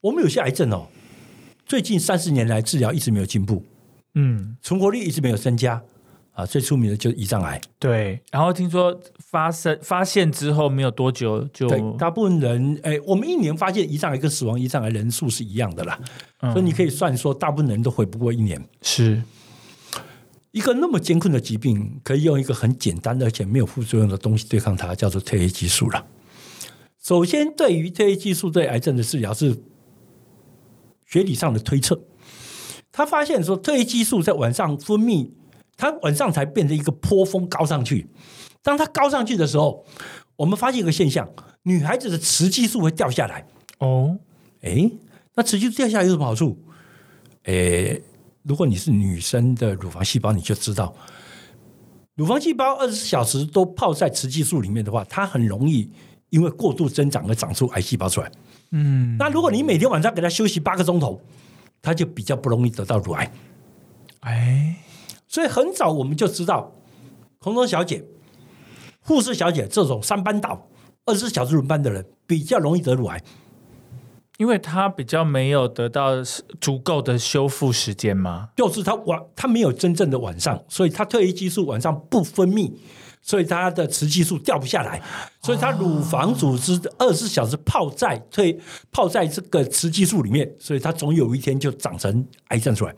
[0.00, 0.86] 我们有些癌症哦，
[1.66, 3.64] 最近三十年来治疗一直没有进步，
[4.14, 5.82] 嗯，存活率一直没有增加
[6.34, 6.44] 啊。
[6.44, 8.20] 最出名的就是胰脏癌，对。
[8.30, 15.98] 然后听说发生发现之后没有多久就对，大部分人，哎，我们一年发现胰脏癌跟死亡胰脏癌人数是一样的啦，
[16.40, 18.62] 嗯所以你可以算说，大部分人都活不过一年。
[18.82, 19.22] 是
[20.50, 26.06] 一个那么艰困的疾病，可以用一个很简单的而且没有副作用的东西对抗它，叫做褪黑激素了。
[27.02, 29.56] 首先，对于褪黑激素对癌症的治疗是
[31.06, 32.00] 学理上的推测。
[32.92, 35.28] 他发现说，褪黑激素在晚上分泌，
[35.76, 38.06] 它晚上才变成一个坡峰高上去。
[38.62, 39.84] 当它高上去的时候，
[40.36, 41.28] 我们发现一个现象：
[41.62, 43.46] 女孩子的雌激素会掉下来。
[43.78, 44.16] 哦，
[44.62, 44.90] 哎，
[45.34, 46.58] 那雌激素掉下来有什么好处？
[47.44, 48.02] 诶，
[48.42, 50.94] 如果你是女生的乳房细胞，你就知道，
[52.14, 55.90] 乳房细胞二十四小时都泡在雌激素里面的话，它很容易
[56.30, 58.32] 因为过度增长而长出癌细胞出来。
[58.70, 61.20] 嗯，那如果你每天晚上给它休息八个钟头，
[61.82, 63.30] 它就比较不容易得到乳癌。
[64.20, 64.74] 哎，
[65.26, 66.72] 所以很早我们就知道，
[67.38, 68.04] 空中小姐、
[69.00, 70.68] 护士小姐这种三班倒、
[71.06, 73.22] 二十四小时轮班的人，比较容易得乳癌。
[74.36, 76.10] 因为他比较没有得到
[76.60, 78.48] 足够的修复时间嘛。
[78.56, 82.72] 就是他晚，他没有真正的晚上，所以他褪黑激素晚上不分泌，
[83.22, 85.00] 所以它的雌激素掉不下来，
[85.40, 88.58] 所以它乳房组织二十四小时泡在退
[88.90, 92.94] 泡在这个雌激素里面，所以它总有一天就长成癌症出来。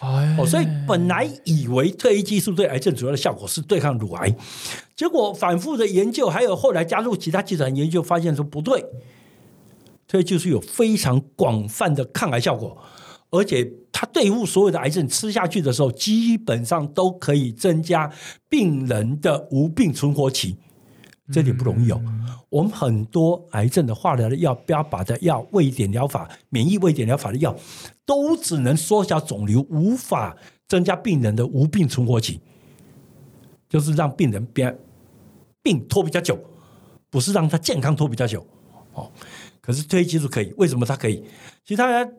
[0.00, 4.36] 哎哦，所以本来以为褪黑激素对癌症主要的效果是对抗乳癌，
[4.94, 8.80] 结果反复的研究，还有后来加入其他集团研究，发现说不对，
[10.06, 12.76] 褪黑激素有非常广泛的抗癌效果，
[13.30, 18.12] 而且它对付所有的癌症吃下去的时候，基本上都可以增加
[18.50, 20.58] 病人的无病存活期。
[21.32, 22.00] 这点不容易哦。
[22.48, 27.54] 我们很多癌症的化疗的药、标靶的药、位点疗法、免疫位点疗法的药，
[28.04, 30.36] 都只能缩小肿瘤，无法
[30.68, 32.40] 增加病人的无病存活期，
[33.68, 34.78] 就是让病人变
[35.62, 36.38] 病拖比较久，
[37.10, 38.46] 不是让他健康拖比较久。
[38.94, 39.10] 哦，
[39.60, 41.22] 可是褪黑激素可以，为什么它可以？
[41.64, 42.10] 其实它褪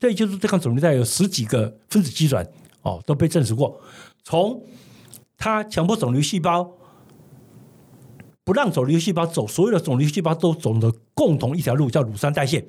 [0.00, 2.44] 黑激素对抗肿瘤带有十几个分子基转
[2.82, 3.80] 哦，都被证实过。
[4.24, 4.60] 从
[5.36, 6.68] 它强迫肿瘤细胞
[8.44, 12.64] 不让肿瘤细胞走，所有的肿瘤细胞都走的共同一条路，叫乳酸代谢。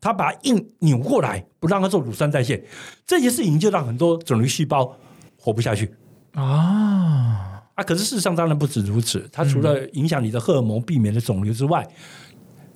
[0.00, 2.62] 它把它硬扭过来，不让它做乳酸代谢，
[3.06, 4.94] 这件事情就让很多肿瘤细胞
[5.38, 5.94] 活不下去。
[6.32, 11.88] 啊，啊，可是事实上当然不止如此，它除了影响你的荷尔蒙，避免了肿瘤之外，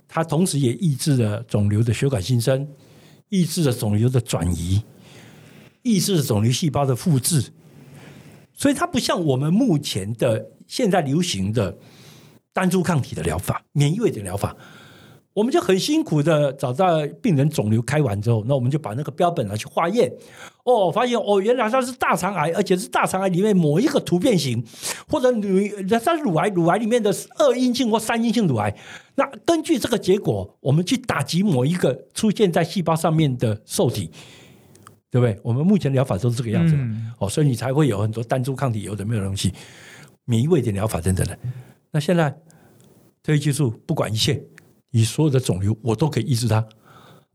[0.07, 2.67] 它同时也抑制了肿瘤的血管新生，
[3.27, 4.81] 抑制了肿瘤的转移，
[5.83, 7.51] 抑制了肿瘤细胞的复制。
[8.55, 11.77] 所以它不像我们目前的现在流行的
[12.53, 14.55] 单株抗体的疗法、免疫位的疗法，
[15.33, 20.11] 我们就很辛苦的找到病人肿瘤开完之后，那我们就把那个标本拿去化验，
[20.63, 24.63] 哦，发现哦，原来它是大肠癌，而且是大肠癌里面某一个突变型，
[25.07, 25.59] 或者乳
[26.03, 28.75] 它是乳癌，乳癌里面的二阴性或三阴性乳癌。
[29.15, 34.11] 那根据这个结果，我们去打击某一个出现在细胞上面的受体。
[35.11, 35.35] 对不对？
[35.41, 36.77] 我们目前疗法都是这个样子，
[37.17, 39.51] 哦，所以你才会有很多单株抗体，有的没有东西，
[40.25, 41.35] 免疫位点疗法等等的。
[41.91, 42.35] 那现在
[43.23, 44.43] 特异技术不管一切，
[44.91, 46.65] 你所有的肿瘤我都可以抑制它，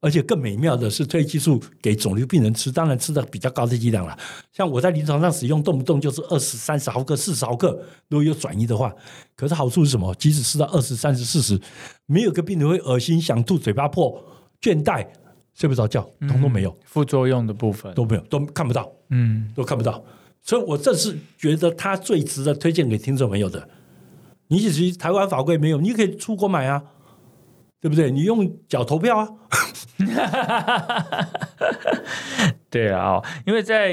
[0.01, 4.17] 而且更美妙的是，特异技术给肿瘤病人吃，当然吃的比较高的剂量了。
[4.53, 7.71] 像我在临床上使用，动不动就是二十三十毫克、四十毫克，
[8.09, 8.95] 如果有转移的话，
[9.35, 10.15] 可是好处是什么？
[10.17, 11.61] 即使吃到二十三十、四十，
[12.07, 14.23] 没有个病人会恶心、想吐、嘴巴破、
[14.61, 15.07] 倦怠、
[15.55, 16.77] 睡不着觉，通通没有。
[16.85, 20.05] 副作用的部分，都没有，都看不到，嗯，都看不到。
[20.43, 23.69] 所以我这是觉得它最值得推荐给听众朋友的。
[24.49, 26.83] 你其实台湾法规没有，你可以出国买啊，
[27.81, 28.11] 对不对？
[28.11, 29.29] 你用脚投票啊，
[32.71, 33.93] 对啊、哦，因为在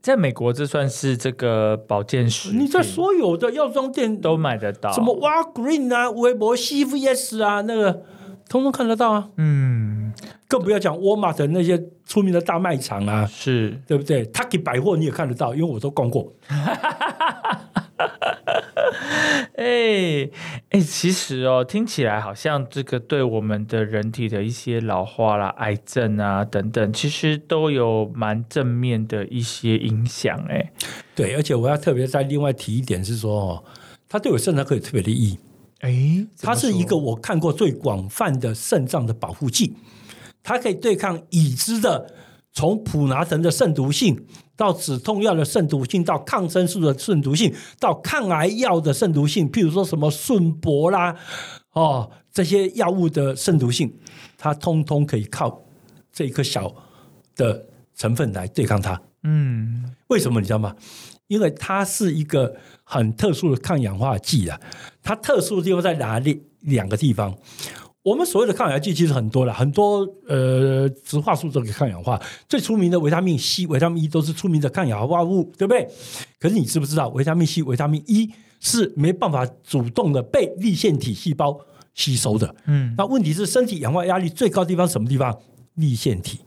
[0.00, 8.02] 在美国这算是这个保健食品，你在所有的药妆店都买得到，什么 Walgreen 啊、微博 CVS 啊，那个
[8.48, 9.28] 通通看得到啊。
[9.36, 10.12] 嗯，
[10.48, 16.32] 更不要讲沃尔玛的那些出名的大卖场啊，是对不对 t a k i 百货你也看得到，因为我都逛过。
[19.56, 20.28] 哎
[20.70, 30.38] 哎，其实哦，听起来好像这个对我们的人体的一些老化啦、癌症啊等等，其实都有蛮正面的一些影响。
[30.50, 30.72] 哎，
[31.14, 33.64] 对，而且我要特别再另外提一点是说，哦，
[34.08, 35.38] 它对我肾脏科有特别的意义。
[35.80, 39.74] 哎，它是一个我看过最广泛的肾脏的保护剂，
[40.42, 42.12] 它可以对抗已知的
[42.56, 44.18] 从普拿疼的肾毒性，
[44.56, 51.14] 到止痛药的肾毒性，到抗生素的肾毒性，到抗癌药的肾毒性，譬如说什么顺铂啦，
[51.72, 53.94] 哦，这些药物的肾毒性，
[54.38, 55.62] 它通通可以靠
[56.10, 56.74] 这一颗小
[57.34, 58.98] 的成分来对抗它。
[59.24, 60.74] 嗯，为什么你知道吗？
[61.26, 64.58] 因为它是一个很特殊的抗氧化剂啊。
[65.02, 66.42] 它特殊的地方在哪里？
[66.60, 67.36] 两个地方。
[68.06, 72.22] 我们所谓的抗氧化剂其实很多了，很多呃植化素都可以抗氧化。
[72.48, 75.88] 最出名的维他命 C、维他命 E 都是出名的抗氧化物，对不对？
[76.38, 81.58] 可是你知不知道，维他命 C、维他命 E 是没办法主动的被立腺体细胞
[81.94, 82.54] 吸收的。
[82.66, 85.36] 嗯，那问题是，身体氧化压力最高的地方什么地方？
[85.74, 86.38] 立腺体。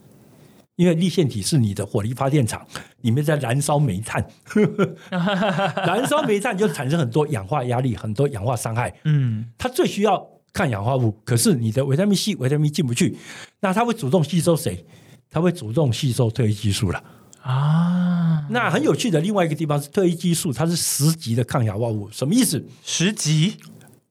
[0.78, 2.66] 因为立腺体是你的火力发电厂，
[3.02, 4.26] 里面在燃烧煤炭，
[5.12, 8.96] 燃烧煤炭就产生很多氧化压力，很多氧化伤害。
[9.04, 10.26] 嗯，它最需要
[10.60, 13.16] 抗氧化物，可是你的维他命 C、维他命 E 进不去，
[13.62, 14.86] 那它会主动吸收谁？
[15.30, 17.02] 它会主动吸收褪黑激素了。
[17.42, 22.62] 啊，那很有趣的另外一个地方是褪黑激素，它是十级的抗氧化物，什么意思？
[22.84, 23.56] 十级，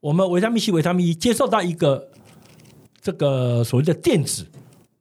[0.01, 2.09] 我们维他命 C、维他命 E 接受到一个
[3.03, 4.47] 这个所谓的电子，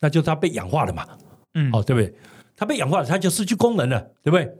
[0.01, 1.07] 那就是它被氧化了嘛。
[1.53, 2.13] 嗯，哦，对不对？
[2.57, 4.51] 它被氧化了，它就失去功能了，对不对？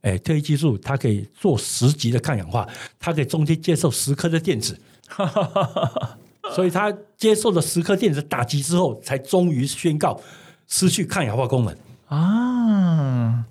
[0.00, 2.66] 哎，褪黑激素它可以做十级的抗氧化，
[2.98, 4.78] 它可以中间接受十颗的电子，
[6.54, 10.20] 所以他接受了十颗电子打击之后，才终于宣告
[10.68, 11.76] 失去抗氧化功能。
[12.06, 13.44] 啊，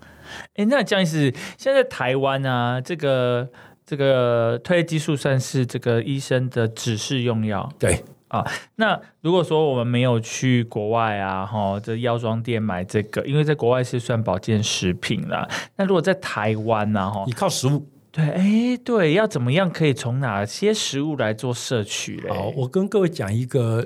[0.55, 3.49] 哎，那这样意思，现在台湾啊，这个
[3.85, 8.45] 这个褪黑激素算是这个医生的指示用药对，啊。
[8.77, 15.45] 那如果说我们没有去国外啊，哈，这药妆店买这个，因为在国外是算保健食品啦。
[15.75, 17.85] 那如果在台湾呢、哈你，靠食物。
[18.15, 22.29] 对，哎，对，要怎么样可以从哪些食物来做摄取嘞？
[22.29, 23.85] 好，我跟各位讲一个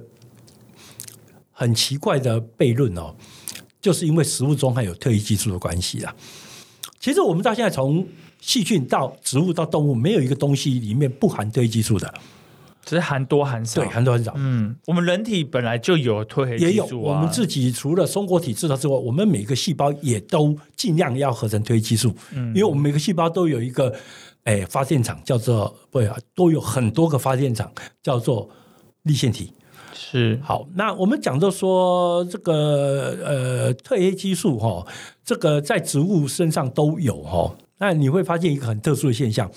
[1.51, 3.15] 很奇怪的悖论哦，
[3.81, 6.15] 就是因为食物中含有特异激素的关系啦。
[6.99, 8.07] 其实我们到现在从
[8.39, 12.13] 细菌到植物到动物，没有一个东西里面不含特异激素的，
[12.89, 13.81] 只是含多含少。
[13.81, 14.33] 对，含多含少。
[14.35, 23.93] 嗯，我们人体本来就有褪黑也有，激素啊，我们自己除了松果体制造之外，我们每个细胞也都尽量要合成褪黑激素，嗯因为我们每个细胞都有一个
[24.45, 27.71] 哎发电厂，叫做不啊，都有很多个发电厂，
[28.01, 28.49] 叫做
[29.03, 29.53] 立腺体。
[29.93, 34.83] 是好，那我们讲到说这个呃褪黑激素哈、
[35.23, 39.47] 这个在植物身上都有哈、那你会发现一个很特殊的现象。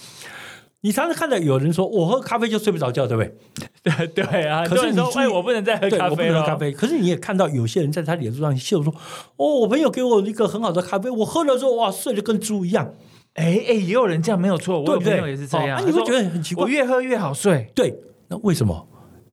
[0.82, 3.34] 你常常看到有人说，我喝咖啡就睡不着觉，对不对？
[3.82, 6.72] 对 对啊，可是你说哎，我不能再喝，咖啡了，我不能喝咖啡。
[6.72, 8.92] 可是你也看到有些人在他脸书上秀说，
[9.36, 12.94] 哦，我朋友给我一个很好的咖啡，我喝了之后哇，睡得跟猪一样。
[13.34, 14.92] 哎哎，也有人这样没有错，我？
[14.92, 16.68] 有朋友也是这样，哦啊你会他说觉得很奇怪我。
[16.68, 17.70] 越喝越好睡。
[17.74, 17.94] 对，
[18.28, 18.88] 那为什么？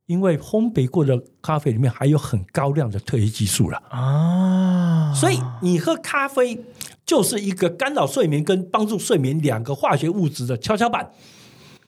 [0.06, 6.64] 因为烘焙过的咖啡里面含有很高量的褪黑激素了，啊，所以你喝咖啡
[7.06, 11.12] 就是一个干扰睡眠跟帮助睡眠两个化学物质的跷跷板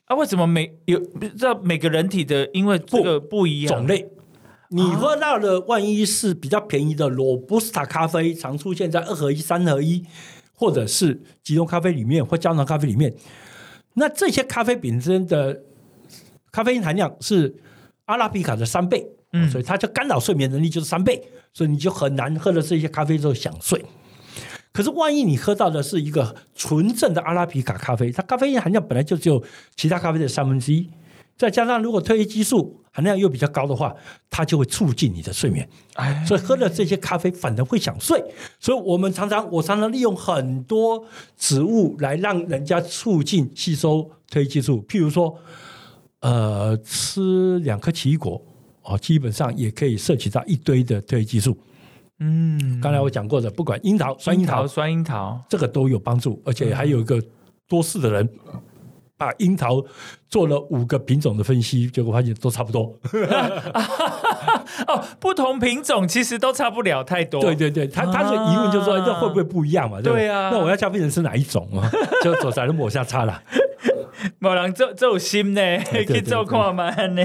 [0.06, 4.08] 啊，为什么每有不知道每个人体的因为这个不一样种类。
[4.74, 10.02] 你喝到的万一是比较便宜的罗布斯塔咖啡，常出现在二合一、三合一，
[10.54, 13.14] 或者是集中咖啡里面或胶囊咖啡里面，
[13.92, 15.62] 那这些咖啡本身的
[16.50, 17.54] 咖啡因含量是
[18.06, 21.22] 阿拉比卡的三倍，嗯所以它就干扰睡眠能力就是三倍，
[21.52, 23.84] 所以你就很难喝了这些咖啡之后想睡。
[24.72, 29.42] 可是万一你喝到的是一个纯正的阿拉比卡咖啡，它咖啡因含量本来就只有
[29.76, 30.88] 其他咖啡的三分之一，
[31.36, 33.94] 再加上如果褪黑激素含量又比较高的话，
[34.30, 35.68] 它就会促进你的睡眠。
[35.94, 38.22] 哎，所以喝了这些咖啡反而会想睡。
[38.60, 41.04] 所以我们常常，我常常利用很多
[41.36, 45.34] 植物来让人家促进吸收褪黑激素，譬如说，
[46.20, 48.40] 呃，吃两颗奇异果
[48.82, 51.56] 哦，基本上也可以摄取到一堆的褪黑激素。
[52.22, 57.20] 嗯，刚才我讲过的，不管樱桃、酸樱桃，酸樱桃，这个都有帮助，而且还有一个
[57.68, 58.28] 多事的人。
[59.14, 59.80] 把樱桃
[60.28, 62.92] 做了五个品种的分析，结果发现都差不多。
[64.88, 67.40] 哦，不同品种其实都差不了太多。
[67.40, 70.00] 对对对，他他的疑问就是说，啊这会不会不一样嘛？
[70.02, 71.88] 对啊那我要叫病人是哪一种啊？
[72.24, 73.40] 就左才能抹下差了。
[74.40, 77.24] 某人这这有心呢，对对可以做看嘛呢。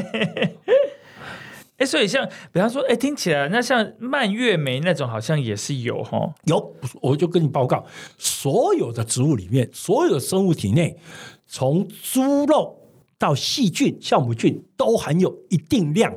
[1.77, 6.33] 哎，所以像比方说，哎，听起来那像蔓越莓那种，好像也是有哈。
[6.45, 7.85] 有，我就跟你报告，
[8.17, 10.97] 所有的植物里面，所有的生物体内，
[11.45, 12.75] 从猪肉
[13.19, 16.11] 到细菌、酵母菌，都含有一定量，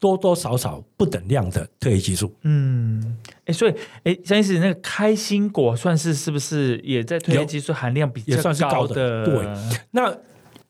[0.00, 2.34] 多多少少不等量的特异激素。
[2.42, 8.94] 嗯，哎，所以哎，张医师，那个开心果算是是不是也在特异激素含量比较也算是高的？
[8.94, 10.18] 的对那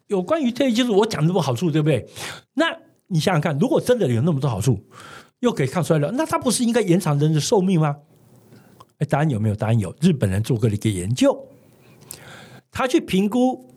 [0.09, 2.07] 有关于特异激素，我讲这么多好处，对不对？
[2.55, 2.77] 那
[3.09, 4.79] 你想想看，如果真的有那么多好处，
[5.41, 7.97] 又可以抗衰老，那它不是应该延长人的寿命吗？
[8.99, 9.55] 哎，答案有没有？
[9.55, 9.95] 答案有。
[10.01, 11.47] 日本人做过了一个研究，
[12.71, 13.73] 他去评估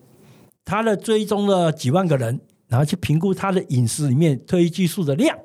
[0.64, 5.38] 他的追踪了几万个人，然后去评估他的饮食里面褪黑激素的量，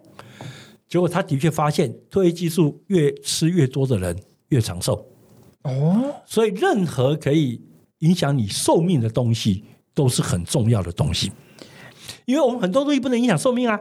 [0.88, 4.18] 结果他的确发现，褪黑激素越吃越多的人
[4.50, 5.06] 越长寿。
[5.64, 7.62] 哦，所以，任何可以
[8.00, 9.64] 影响你寿命的东西，
[9.94, 11.32] 都是很重要的东西。
[12.28, 13.80] 因为我们很多东西不能影响寿命啊，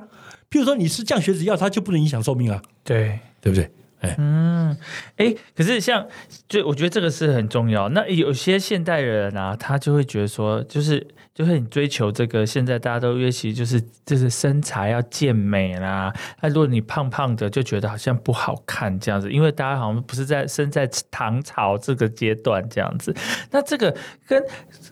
[0.48, 3.68] 譬如说你吃降血脂药，它就不能影响寿命啊，对，对不对？
[4.00, 4.76] 哎，嗯，
[5.16, 6.06] 哎，可是像，
[6.48, 7.88] 就我觉得这个是很重要。
[7.88, 11.04] 那有些现代人啊，他就会觉得说，就是
[11.36, 16.10] 就是你追求这个，现在大家都约其就是就是身材要健美啦。
[16.40, 23.14] 那如果你胖胖的，就觉得好像不好看这样子，因为大家好像不是在生在唐朝这个阶段这样子。
[23.50, 23.94] 那这个
[24.26, 24.42] 跟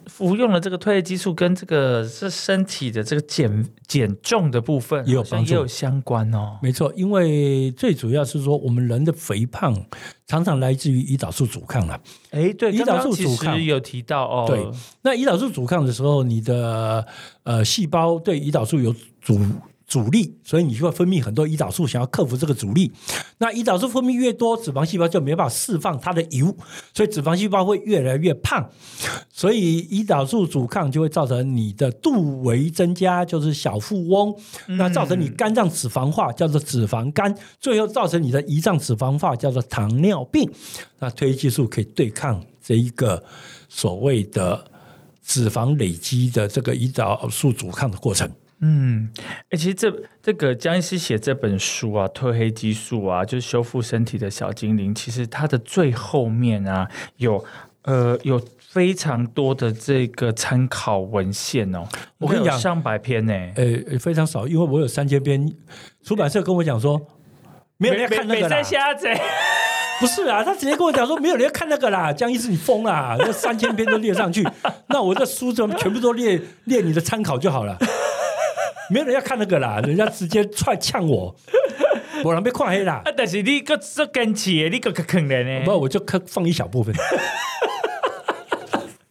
[0.07, 6.59] 服用了这个褪黑激素跟这个是身体的这个减减重的部分，也有帮助也有相关哦。
[6.61, 9.74] 没错，因为最主要是说，我们人的肥胖
[10.26, 12.00] 常常来自于胰岛素阻抗了。
[12.30, 14.66] 哎，对，胰岛素阻抗实有提到哦，对
[15.02, 17.06] 那胰岛素阻抗的时候，你的
[17.42, 19.38] 呃细胞对胰岛素有阻
[19.87, 22.91] 阻力，所以你就会分泌很多胰岛素，想要克服这个阻力。
[23.39, 26.57] 那胰岛素分泌越多，脂肪细胞就没办法释放它的油，
[26.95, 28.68] 所以脂肪细胞会越来越胖。
[29.30, 34.35] 所以胰岛素阻抗就会造成你的肚围增加，就是小腹翁，
[34.66, 40.51] 那造成你肝脏脂肪化，叫做脂肪肝，最后造成你的胰脏脂肪化，叫做糖尿病。
[40.99, 43.22] 那褪黑激素可以对抗这一个
[43.68, 44.64] 所谓的
[45.22, 48.30] 脂肪累积的这个胰岛素阻抗的过程。
[48.61, 49.11] 嗯，
[49.50, 54.94] 哎、其实这这个江医师写这本书啊，《褪黑激素》啊，就是修复身体的小精灵。
[54.94, 57.44] 其实它的最后面啊，有
[57.82, 61.86] 呃有非常多的这个参考文献哦。
[62.18, 65.52] 我跟你讲上百篇呢、呃，非常少，因为我有三千篇，
[66.02, 67.00] 出版社跟我讲说，
[67.76, 68.62] 没有人要看那个啦。
[68.62, 69.07] 瞎子。
[70.00, 72.12] 不是啊，他直接跟我讲说，没有人要看那个啦。
[72.12, 73.14] 江医师，你疯啦！
[73.16, 74.44] 那三千篇都列上去，
[74.88, 77.78] 那我这书怎么全部都列列你的参考就好了？
[78.91, 81.35] 没有人要看那个啦， 人家直接踹呛我，
[82.22, 83.03] 我人被跨黑啦。
[83.05, 85.64] 啊，但是你个做坚持，你个坑人呢？
[85.64, 86.95] 不，我就看放一小部分。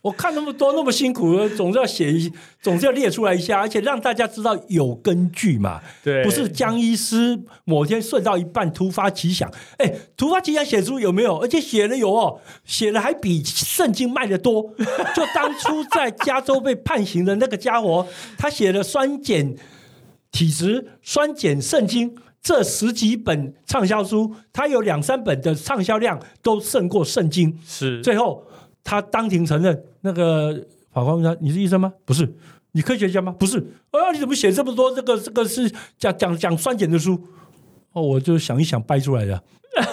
[0.04, 2.30] 我看那么多那么辛苦，总是要写一，
[2.62, 5.80] 总是要列出来一下，而且让大家知道有根据嘛。
[6.04, 11.38] 对不是江医师某天睡到一半突发奇想，哎，突发奇想写书有没有？
[11.38, 14.62] 而且写了有哦，写的还比圣经卖的多。
[15.16, 18.06] 就当初在加州被判刑的那个家伙，
[18.38, 19.56] 他写了酸碱
[20.34, 27.58] 体质、酸碱圣经这十几本畅销书，他有两三本的畅销量都胜过圣经。
[27.66, 28.44] 是最后
[28.84, 30.54] 他当庭承认，那个
[30.92, 31.94] 法官问他：“你是医生吗？
[32.06, 32.32] 不是。
[32.74, 33.36] 你科学家吗？
[33.40, 33.60] 不是。
[33.92, 34.94] 哎呀，你怎么写这么多？
[34.94, 37.20] 这个这个是讲讲讲酸碱的书？
[37.94, 39.42] 哦，我就想一想掰出来的。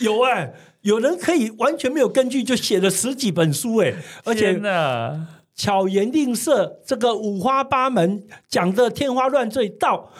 [0.00, 0.52] 有哎、
[0.82, 10.10] 有人可以完全没有根据就写了十几本书哎、而且天哪巧言令色，这个五花八门，讲的天花乱坠，到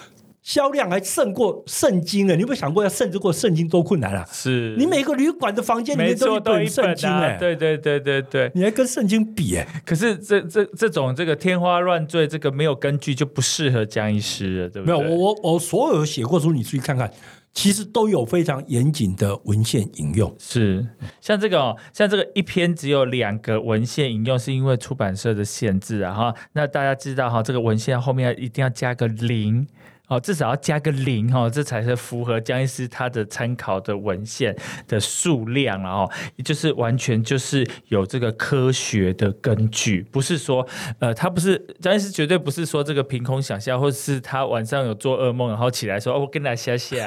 [0.47, 2.37] 销量还胜过圣经呢。
[2.37, 4.25] 你有没有想过要胜得过圣经多困难啊？
[4.31, 8.53] 是你每个旅馆的房间里面都错，都一一本圣经哎、对对对对对。
[8.55, 17.11] 你还跟圣经比哎、可是这这这种这个天花乱坠，这个没有根据就不适合江医师了，对不对没有，我我我所有写过书，你注意看看，
[17.53, 20.33] 其实都有非常严谨的文献引用。
[20.39, 20.87] 是
[21.21, 26.35] 像这个哦，像这个一篇只有两个文献引用，是因为出版社的限制啊哈。
[26.53, 29.67] 那大家知道哈，这个文献后面一定要加个零。
[30.09, 36.09] 哦，至少要加个零哈、哦，这才是符合江医师他的参考的文献的数量然后
[36.45, 40.67] 就是完全就是有这个科学的根据，不是说
[41.01, 46.97] 呃，他不是江医师绝对不是说这个凭空想象，或者是他晚上有做噩梦，然后起来说哦，我跟他下下，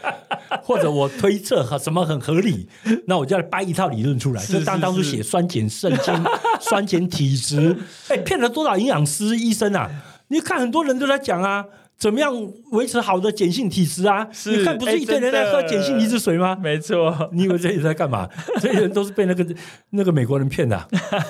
[0.64, 2.68] 或者我推测和什么很合理，
[3.06, 4.40] 那我就要掰一套理论出来。
[4.42, 6.24] 是就当当初是写酸碱肾经、
[6.58, 7.76] 酸碱体质，
[8.08, 9.90] 哎，骗了多少营养师、医生啊？
[10.28, 11.66] 你看很多人都在讲啊，
[12.02, 12.34] 怎么样
[12.72, 14.28] 维持好的碱性体质啊？
[14.46, 16.58] 你看不是一堆人在喝碱性离子水吗？
[16.60, 17.30] 没错。
[17.32, 18.28] 你以为这些人在干嘛？
[18.58, 19.46] 这些人都是被那个
[19.90, 20.88] 那个美国人骗的啊、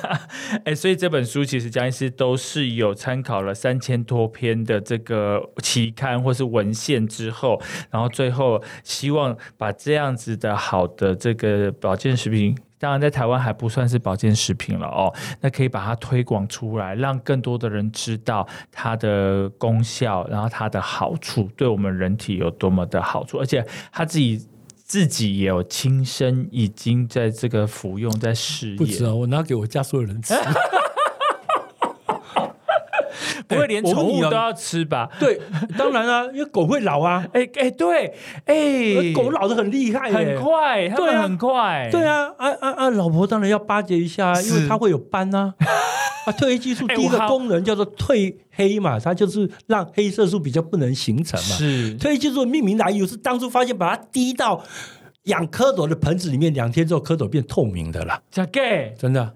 [0.65, 7.61] 哎，所以这本书其实江医师都是有参考了三千多篇的这个期刊或是文献之后，
[7.91, 12.57] 然后最后希望把这样子的好的这个保健食品。
[12.83, 24.45] 当然，在台湾还不算是保健食品了哦，那可以把它推广出来，让更多的人知道它的功效，然后它的好处，对我们人体有多么的好处，而且他自己
[24.85, 30.35] 自己也有亲身已经在这个服用，在试验，不止啊，我拿给我家所有人吃。
[33.53, 35.09] 不会连宠物都要吃吧？
[35.21, 35.41] 对，
[35.79, 38.15] 当然啊，因为狗会老啊， 哎哎，对，
[38.47, 42.91] 哎，狗老的很厉害，很快，对啊很快，对啊，啊啊啊！
[42.91, 46.33] 老婆当然要巴结一下啊，因为它会有斑呐、啊。
[46.33, 51.57] 褪黑激素第一个功能叫做褪黑嘛，它就是让黑色素比较不能形成嘛。
[51.57, 54.63] 是褪黑激素的命名来由是当初发现把它滴到
[55.25, 58.23] 养蝌蚪的盆子里面，两天之后蝌蚪变透明的了，
[58.97, 59.35] 真的。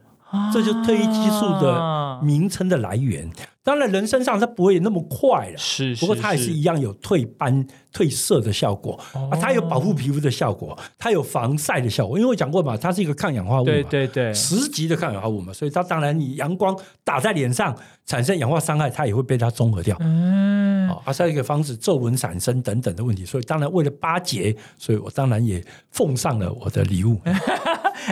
[0.52, 3.30] 这就是褪黑激素的啊名称的来源。
[3.66, 12.16] 当然，人身上它不会那么快了，是，不过它也是一样有退斑、褪色的效果、哦啊，它有保护皮肤的效果，它有防晒的效果。
[12.16, 19.96] 因为我讲过嘛，它是一个抗氧化物嘛，对对对，十级的抗氧化物嘛，所以它当然你阳光打在脸上产生氧化伤害，它也会被它中和掉。
[19.98, 25.60] 嗯，啊，它是一个防止皱纹产生等等的问题，所以当然为了巴结，所以我当然也
[25.90, 27.20] 奉上了我的礼物。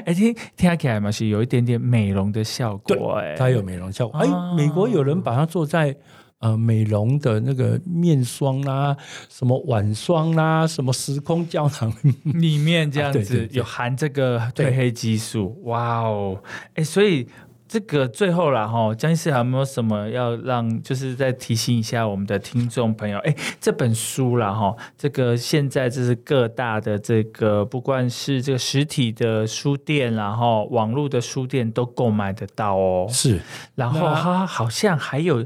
[0.07, 4.19] 哎，听听起来嘛是有一点点美容的效对果，哎，它有美容效果。
[4.19, 5.97] 哎啊，美国有人把它做在
[6.39, 8.97] 呃美容的那个面霜啦、
[9.29, 11.93] 什么晚霜啦、什么时空胶囊，
[12.25, 16.43] 里面这样子有含这个褪黑激素，哇哦，
[16.75, 17.29] 哎，所以。
[17.75, 23.19] 这个最后了哈，江医师还有没有什么要让，就是再提醒一下我们的听众朋友？
[23.19, 33.09] 哎，这本书了哈，这个现在这是各大的这个，不管是这个实体的书店，然后网络的书店都购买得到哦。
[33.11, 33.41] 是
[33.75, 35.45] 然后那它好像还有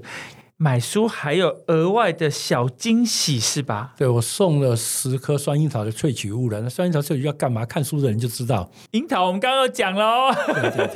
[0.60, 3.94] 买书还有额外的小惊喜是吧？
[3.96, 6.60] 对我送了十颗酸樱桃的萃取物了。
[6.60, 7.64] 那酸樱桃萃取要干嘛？
[7.64, 8.68] 看书的人就知道。
[8.90, 10.34] 樱桃我们刚刚有讲了哦，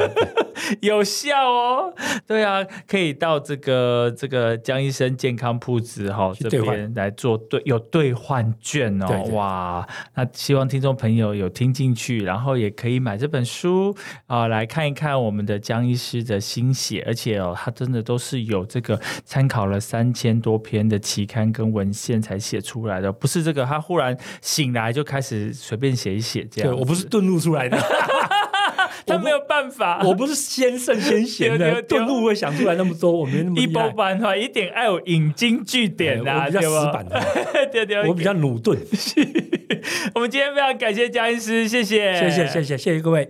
[0.83, 1.95] 有效哦。
[2.27, 9.07] 对啊，可以到这个这个江医生健康铺子哈、这边来做兑有兑换券哦。
[9.07, 13.95] 对对哇，那希望听众朋友有听进去，然后也可以买这本书
[14.27, 26.71] 啊、来看一看我们的江医师的心血，而且哦，他真的都是有这个参考了三千多篇的期刊跟文献才写出来的，不是这个他忽然醒来就开始随便写一写这样。
[26.71, 27.77] 对我不是遁入出来的，
[29.05, 33.95] 他没有办法，我不是先圣先贤的，对对对遁入会想出来那么多，我没那么一波厉害。
[33.95, 37.05] 版的话，一点爱有引经据典啊，对吧？
[37.71, 38.79] 对对，我比较努钝。
[40.15, 43.29] 我们今天非常感谢江医师，谢谢，谢谢谢谢谢谢各位。